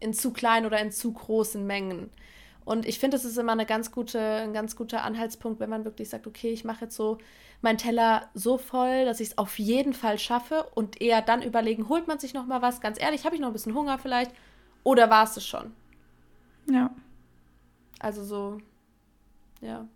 in 0.00 0.14
zu 0.14 0.32
kleinen 0.32 0.66
oder 0.66 0.80
in 0.80 0.90
zu 0.90 1.12
großen 1.12 1.66
Mengen. 1.66 2.10
Und 2.64 2.86
ich 2.86 2.98
finde, 2.98 3.16
das 3.16 3.24
ist 3.24 3.38
immer 3.38 3.52
eine 3.52 3.66
ganz 3.66 3.90
gute, 3.90 4.20
ein 4.20 4.52
ganz 4.52 4.76
guter 4.76 5.02
Anhaltspunkt, 5.02 5.58
wenn 5.60 5.70
man 5.70 5.84
wirklich 5.84 6.08
sagt, 6.08 6.26
okay, 6.26 6.50
ich 6.50 6.64
mache 6.64 6.84
jetzt 6.84 6.96
so 6.96 7.18
meinen 7.60 7.78
Teller 7.78 8.28
so 8.34 8.56
voll, 8.56 9.04
dass 9.04 9.20
ich 9.20 9.28
es 9.28 9.38
auf 9.38 9.58
jeden 9.58 9.94
Fall 9.94 10.18
schaffe 10.18 10.66
und 10.74 11.00
eher 11.00 11.22
dann 11.22 11.42
überlegen, 11.42 11.88
holt 11.88 12.06
man 12.06 12.18
sich 12.18 12.34
noch 12.34 12.46
mal 12.46 12.62
was? 12.62 12.80
Ganz 12.80 13.00
ehrlich, 13.00 13.24
habe 13.24 13.34
ich 13.34 13.40
noch 13.40 13.48
ein 13.48 13.52
bisschen 13.52 13.74
Hunger 13.74 13.98
vielleicht? 13.98 14.32
Oder 14.84 15.10
war 15.10 15.24
es 15.24 15.36
es 15.36 15.46
schon? 15.46 15.72
Ja. 16.70 16.90
Also 18.02 18.24
so, 18.24 18.58
ja. 19.60 19.86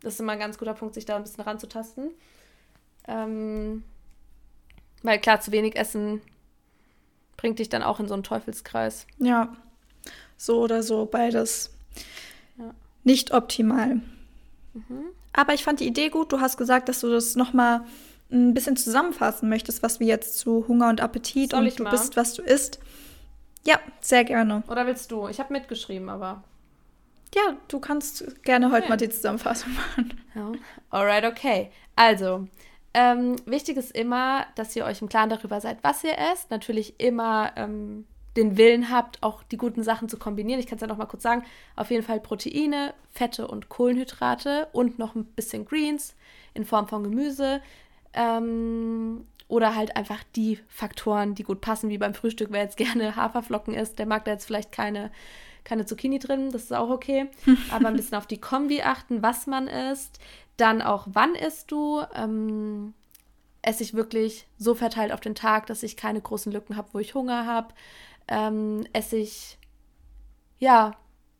Das 0.00 0.14
ist 0.14 0.20
immer 0.20 0.32
ein 0.32 0.38
ganz 0.38 0.58
guter 0.58 0.74
Punkt, 0.74 0.94
sich 0.94 1.04
da 1.04 1.16
ein 1.16 1.22
bisschen 1.22 1.44
ranzutasten. 1.44 2.10
Ähm, 3.06 3.84
weil 5.02 5.18
klar, 5.20 5.40
zu 5.40 5.52
wenig 5.52 5.76
Essen 5.76 6.22
bringt 7.36 7.58
dich 7.58 7.68
dann 7.68 7.82
auch 7.82 8.00
in 8.00 8.08
so 8.08 8.14
einen 8.14 8.22
Teufelskreis. 8.22 9.06
Ja, 9.18 9.54
so 10.38 10.60
oder 10.62 10.82
so, 10.82 11.04
beides 11.04 11.70
ja. 12.58 12.74
nicht 13.04 13.32
optimal. 13.32 13.96
Mhm. 14.72 15.04
Aber 15.34 15.52
ich 15.52 15.64
fand 15.64 15.80
die 15.80 15.86
Idee 15.86 16.08
gut. 16.08 16.32
Du 16.32 16.40
hast 16.40 16.56
gesagt, 16.56 16.88
dass 16.88 17.00
du 17.00 17.10
das 17.10 17.36
nochmal 17.36 17.82
ein 18.30 18.54
bisschen 18.54 18.76
zusammenfassen 18.76 19.50
möchtest, 19.50 19.82
was 19.82 20.00
wir 20.00 20.06
jetzt 20.06 20.38
zu 20.38 20.66
Hunger 20.66 20.88
und 20.88 21.02
Appetit 21.02 21.52
und 21.52 21.78
du 21.78 21.82
mal? 21.82 21.90
bist, 21.90 22.16
was 22.16 22.34
du 22.34 22.42
isst. 22.42 22.78
Ja, 23.66 23.78
sehr 24.00 24.24
gerne. 24.24 24.62
Oder 24.68 24.86
willst 24.86 25.10
du? 25.10 25.28
Ich 25.28 25.40
habe 25.40 25.52
mitgeschrieben, 25.52 26.08
aber. 26.08 26.42
Ja, 27.34 27.56
du 27.68 27.80
kannst 27.80 28.42
gerne 28.44 28.70
heute 28.70 28.82
okay. 28.82 28.88
mal 28.88 28.96
die 28.96 29.08
Zusammenfassung 29.08 29.74
machen. 29.74 30.20
Ja. 30.34 30.52
Alright, 30.90 31.24
okay. 31.24 31.70
Also, 31.96 32.46
ähm, 32.94 33.36
wichtig 33.44 33.76
ist 33.76 33.90
immer, 33.90 34.46
dass 34.54 34.74
ihr 34.76 34.84
euch 34.84 35.02
im 35.02 35.08
Klaren 35.08 35.30
darüber 35.30 35.60
seid, 35.60 35.78
was 35.82 36.04
ihr 36.04 36.16
esst. 36.16 36.50
Natürlich 36.50 37.00
immer 37.00 37.52
ähm, 37.56 38.06
den 38.36 38.56
Willen 38.56 38.90
habt, 38.90 39.22
auch 39.22 39.42
die 39.42 39.56
guten 39.56 39.82
Sachen 39.82 40.08
zu 40.08 40.16
kombinieren. 40.16 40.60
Ich 40.60 40.66
kann 40.66 40.76
es 40.76 40.82
ja 40.82 40.86
noch 40.86 40.96
mal 40.96 41.06
kurz 41.06 41.22
sagen. 41.22 41.44
Auf 41.76 41.90
jeden 41.90 42.04
Fall 42.04 42.20
Proteine, 42.20 42.94
Fette 43.10 43.48
und 43.48 43.68
Kohlenhydrate 43.68 44.68
und 44.72 44.98
noch 44.98 45.14
ein 45.14 45.24
bisschen 45.24 45.64
Greens 45.64 46.14
in 46.52 46.64
Form 46.64 46.86
von 46.86 47.02
Gemüse. 47.02 47.60
Ähm, 48.12 49.26
oder 49.48 49.74
halt 49.74 49.96
einfach 49.96 50.22
die 50.36 50.58
Faktoren, 50.68 51.34
die 51.34 51.42
gut 51.42 51.60
passen, 51.60 51.90
wie 51.90 51.98
beim 51.98 52.14
Frühstück. 52.14 52.48
Wer 52.50 52.62
jetzt 52.62 52.76
gerne 52.78 53.16
Haferflocken 53.16 53.74
isst, 53.74 53.98
der 53.98 54.06
mag 54.06 54.24
da 54.24 54.32
jetzt 54.32 54.46
vielleicht 54.46 54.72
keine, 54.72 55.10
keine 55.64 55.86
Zucchini 55.86 56.18
drin, 56.18 56.50
das 56.50 56.64
ist 56.64 56.72
auch 56.72 56.90
okay. 56.90 57.30
Aber 57.70 57.88
ein 57.88 57.96
bisschen 57.96 58.18
auf 58.18 58.26
die 58.26 58.40
Kombi 58.40 58.82
achten, 58.82 59.22
was 59.22 59.46
man 59.46 59.66
isst. 59.66 60.18
Dann 60.56 60.82
auch, 60.82 61.06
wann 61.10 61.34
isst 61.34 61.72
du? 61.72 62.02
Ähm, 62.14 62.94
esse 63.62 63.82
ich 63.82 63.94
wirklich 63.94 64.46
so 64.58 64.74
verteilt 64.74 65.12
auf 65.12 65.20
den 65.20 65.34
Tag, 65.34 65.66
dass 65.66 65.82
ich 65.82 65.96
keine 65.96 66.20
großen 66.20 66.52
Lücken 66.52 66.76
habe, 66.76 66.88
wo 66.92 66.98
ich 66.98 67.14
Hunger 67.14 67.46
habe? 67.46 67.74
Ähm, 68.28 68.86
esse 68.92 69.16
ich, 69.16 69.58
ja, 70.58 70.96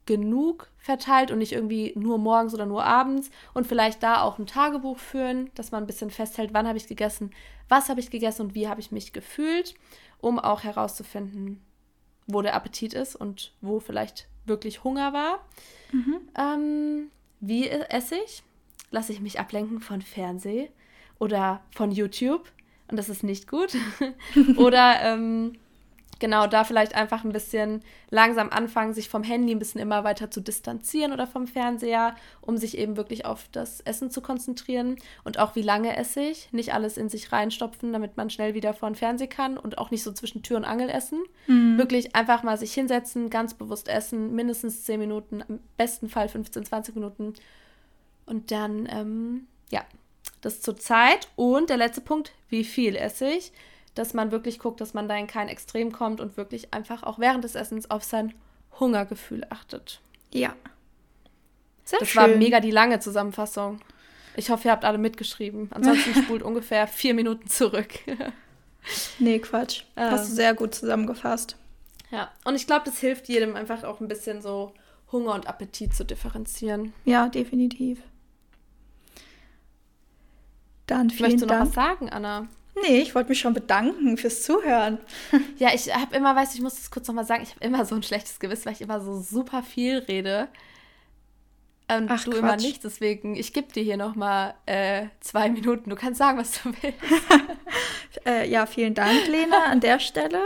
genug 0.07 0.71
verteilt 0.77 1.31
und 1.31 1.39
nicht 1.39 1.53
irgendwie 1.53 1.93
nur 1.97 2.19
morgens 2.19 2.55
oder 2.55 2.67
nur 2.67 2.85
abends 2.85 3.31
und 3.55 3.67
vielleicht 3.67 4.03
da 4.03 4.23
auch 4.23 4.39
ein 4.39 4.47
Tagebuch 4.47 4.99
führen, 4.99 5.51
dass 5.55 5.73
man 5.73 5.85
ein 5.85 5.87
bisschen 5.87 6.11
festhält, 6.11 6.53
wann 6.53 6.69
habe 6.69 6.77
ich 6.77 6.87
gegessen, 6.87 7.31
was 7.69 7.89
habe 7.89 8.01
ich 8.01 8.11
gegessen 8.11 8.43
und 8.43 8.55
wie 8.55 8.69
habe 8.69 8.81
ich 8.81 8.93
mich 8.93 9.13
gefühlt, 9.13 9.75
um 10.21 10.39
auch 10.39 10.63
herauszufinden, 10.63 11.63
wo 12.27 12.43
der 12.43 12.55
Appetit 12.55 12.95
ist 12.95 13.17
und 13.17 13.53
wo 13.61 13.81
vielleicht 13.81 14.29
wirklich 14.45 14.85
Hunger 14.85 15.13
war. 15.13 15.41
Mhm. 15.93 16.21
Ähm, 16.37 17.11
wie 17.41 17.69
esse 17.69 18.17
ich? 18.25 18.43
Lasse 18.91 19.13
ich 19.13 19.21
mich 19.21 19.41
ablenken 19.41 19.81
von 19.81 20.03
Fernseh 20.03 20.71
oder 21.19 21.63
von 21.71 21.91
YouTube 21.91 22.51
und 22.89 22.97
das 22.97 23.09
ist 23.09 23.23
nicht 23.23 23.49
gut. 23.49 23.75
oder 24.57 25.01
ähm, 25.03 25.53
genau 26.19 26.47
da 26.47 26.65
vielleicht 26.65 26.95
einfach 26.95 27.25
ein 27.25 27.33
bisschen 27.33 27.83
langsam 28.11 28.51
anfangen, 28.51 28.95
sich 28.95 29.09
vom 29.09 29.23
Handy 29.23 29.55
ein 29.55 29.59
bisschen 29.59 29.81
immer 29.81 30.05
weiter 30.05 30.31
zu 30.31 30.41
distanzieren 30.41 31.13
oder 31.13 31.27
vom 31.27 31.47
Fernseher, 31.47 32.15
um 32.41 32.57
sich 32.57 32.79
eben 32.79 32.97
wirklich 32.97 33.25
auf 33.27 33.49
das 33.53 33.81
Essen 33.81 34.11
zu 34.11 34.21
konzentrieren 34.21 34.97
und 35.25 35.39
auch 35.39 35.55
wie 35.57 35.63
lange 35.63 35.97
esse 35.97 36.21
ich, 36.21 36.53
nicht 36.53 36.75
alles 36.75 36.97
in 36.97 37.09
sich 37.09 37.33
reinstopfen, 37.33 37.93
damit 37.93 38.17
man 38.17 38.31
schnell 38.31 38.55
wieder 38.55 38.75
vor 38.75 38.89
den 38.89 38.95
Fernseher 38.95 39.29
kann 39.29 39.59
und 39.59 39.79
auch 39.79 39.91
nicht 39.91 40.03
so 40.03 40.13
zwischen 40.13 40.43
Tür 40.43 40.57
und 40.57 40.65
Angel 40.65 40.89
essen. 40.89 41.23
Mhm. 41.47 41.79
Wirklich 41.79 42.15
einfach 42.15 42.43
mal 42.43 42.59
sich 42.59 42.73
hinsetzen, 42.73 43.31
ganz 43.31 43.55
bewusst 43.55 43.89
essen, 43.89 44.35
mindestens 44.35 44.85
10 44.85 45.01
Minuten, 45.01 45.43
im 45.49 45.61
besten 45.77 46.09
Fall 46.09 46.29
15, 46.29 46.65
20 46.65 46.95
Minuten 46.95 47.35
und 48.27 48.51
dann, 48.51 48.89
ähm, 48.91 49.47
ja, 49.71 49.85
das 50.41 50.61
zur 50.61 50.77
Zeit 50.77 51.29
und 51.37 51.71
der 51.71 51.77
letzte 51.77 52.01
Punkt, 52.01 52.33
wie 52.49 52.65
viel 52.65 52.97
esse 52.97 53.29
ich? 53.29 53.53
Dass 53.95 54.15
man 54.15 54.31
wirklich 54.31 54.59
guckt, 54.59 54.81
dass 54.81 54.95
man 54.95 55.09
da 55.09 55.17
in 55.17 55.27
kein 55.27 55.49
Extrem 55.49 55.93
kommt 55.93 56.21
und 56.21 56.37
wirklich 56.37 56.75
einfach 56.75 57.03
auch 57.03 57.19
während 57.19 57.45
des 57.45 57.55
Essens 57.55 57.91
auf 57.91 58.05
sein 58.05 58.35
Hungergefühl 58.81 59.47
achtet. 59.51 60.01
Ja. 60.33 60.55
Sehr 61.85 62.01
das 62.01 62.09
schön. 62.09 62.23
war 62.23 62.29
mega 62.29 62.61
die 62.61 62.71
lange 62.71 62.99
Zusammenfassung. 62.99 63.81
Ich 64.37 64.51
hoffe, 64.51 64.69
ihr 64.69 64.73
habt 64.73 64.85
alle 64.85 64.99
mitgeschrieben. 64.99 65.69
Ansonsten 65.73 66.15
spult 66.23 66.43
ungefähr 66.43 66.87
vier 66.87 67.15
Minuten 67.15 67.49
zurück. 67.49 68.01
nee, 69.19 69.39
Quatsch. 69.39 69.85
Ähm, 69.97 70.11
Hast 70.11 70.31
du 70.31 70.35
sehr 70.35 70.55
gut 70.55 70.75
zusammengefasst. 70.75 71.57
Ja, 72.11 72.31
und 72.45 72.55
ich 72.55 72.67
glaube, 72.67 72.85
das 72.85 72.99
hilft 72.99 73.29
jedem 73.29 73.55
einfach 73.57 73.85
auch 73.85 74.01
ein 74.01 74.09
bisschen 74.09 74.43
so 74.43 74.73
Hunger 75.13 75.35
und 75.35 75.47
Appetit 75.47 75.95
zu 75.95 76.05
differenzieren. 76.05 76.93
Ja, 77.05 77.29
definitiv. 77.29 78.03
Dann 80.87 81.11
vielen 81.11 81.23
Möchtest 81.23 81.43
du 81.43 81.47
noch 81.47 81.55
Dank. 81.55 81.69
was 81.69 81.75
sagen, 81.75 82.11
Anna? 82.11 82.49
Nee, 82.83 82.99
ich 82.99 83.15
wollte 83.15 83.29
mich 83.29 83.39
schon 83.39 83.55
bedanken 83.55 84.17
fürs 84.17 84.43
Zuhören. 84.43 84.99
Ja, 85.59 85.71
ich 85.73 85.95
habe 85.95 86.17
immer, 86.17 86.35
weißt 86.35 86.53
du, 86.53 86.59
ich 86.59 86.63
muss 86.63 86.75
das 86.75 86.91
kurz 86.91 87.07
nochmal 87.07 87.27
sagen, 87.27 87.43
ich 87.43 87.55
habe 87.55 87.65
immer 87.65 87.85
so 87.85 87.95
ein 87.95 88.03
schlechtes 88.03 88.41
Gewissen, 88.41 88.67
weil 88.67 88.73
ich 88.73 88.81
immer 88.81 89.01
so 89.01 89.21
super 89.21 89.63
viel 89.63 89.99
rede. 89.99 90.49
Und 91.89 92.11
Ach, 92.11 92.25
du 92.25 92.31
Quatsch. 92.31 92.39
immer 92.41 92.57
nicht, 92.57 92.83
deswegen, 92.83 93.37
ich 93.37 93.53
gebe 93.53 93.73
dir 93.73 93.83
hier 93.83 93.97
nochmal 93.97 94.55
äh, 94.67 95.07
zwei 95.21 95.49
Minuten. 95.49 95.91
Du 95.91 95.97
kannst 95.97 96.19
sagen, 96.19 96.39
was 96.39 96.63
du 96.63 96.73
willst. 96.81 96.99
äh, 98.27 98.49
ja, 98.49 98.67
vielen 98.67 98.95
Dank, 98.95 99.29
Lena, 99.29 99.65
an 99.65 99.81
der 99.81 100.01
Stelle. 100.01 100.41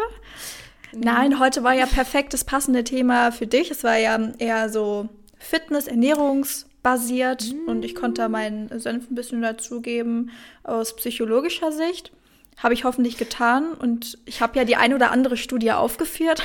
Nein, 0.92 1.38
heute 1.38 1.62
war 1.62 1.74
ja 1.74 1.86
perfekt 1.86 2.34
das 2.34 2.44
passende 2.44 2.84
Thema 2.84 3.30
für 3.30 3.46
dich. 3.46 3.70
Es 3.70 3.84
war 3.84 3.96
ja 3.96 4.18
eher 4.38 4.68
so 4.68 5.08
Fitness, 5.38 5.88
Ernährungs- 5.88 6.68
basiert 6.82 7.52
mm. 7.52 7.68
und 7.68 7.84
ich 7.84 7.94
konnte 7.94 8.22
da 8.22 8.28
meinen 8.28 8.78
Senf 8.78 9.10
ein 9.10 9.14
bisschen 9.14 9.42
dazugeben 9.42 10.30
aus 10.62 10.96
psychologischer 10.96 11.72
Sicht. 11.72 12.12
Habe 12.58 12.74
ich 12.74 12.84
hoffentlich 12.84 13.16
getan 13.16 13.72
und 13.72 14.18
ich 14.24 14.42
habe 14.42 14.58
ja 14.58 14.64
die 14.64 14.76
ein 14.76 14.92
oder 14.92 15.10
andere 15.10 15.36
Studie 15.36 15.72
aufgeführt. 15.72 16.42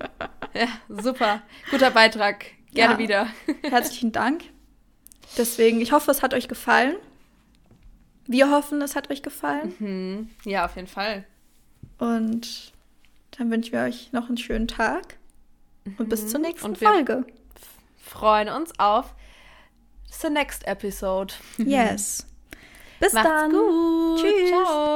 ja, 0.54 0.68
super. 0.88 1.42
Guter 1.70 1.90
Beitrag. 1.90 2.44
Gerne 2.72 2.94
ja, 2.94 2.98
wieder. 2.98 3.26
herzlichen 3.62 4.12
Dank. 4.12 4.44
Deswegen, 5.38 5.80
ich 5.80 5.92
hoffe, 5.92 6.10
es 6.10 6.22
hat 6.22 6.34
euch 6.34 6.48
gefallen. 6.48 6.96
Wir 8.26 8.50
hoffen, 8.50 8.80
es 8.82 8.94
hat 8.94 9.10
euch 9.10 9.22
gefallen. 9.22 9.74
Mhm. 9.78 10.30
Ja, 10.44 10.64
auf 10.66 10.76
jeden 10.76 10.88
Fall. 10.88 11.24
Und 11.98 12.72
dann 13.38 13.50
wünschen 13.50 13.72
wir 13.72 13.80
euch 13.80 14.12
noch 14.12 14.28
einen 14.28 14.38
schönen 14.38 14.68
Tag 14.68 15.16
und 15.84 16.00
mhm. 16.00 16.08
bis 16.08 16.28
zur 16.28 16.40
nächsten 16.40 16.66
und 16.66 16.78
Folge. 16.78 17.24
Freuen 17.96 18.48
uns 18.48 18.78
auf 18.78 19.14
the 20.20 20.30
next 20.30 20.66
episode. 20.66 21.34
Yes. 21.58 22.26
Bis 23.00 23.12
Macht's 23.12 23.28
dann. 23.28 23.50
Gut. 23.50 24.20
Tschüss. 24.20 24.48
Ciao. 24.48 24.84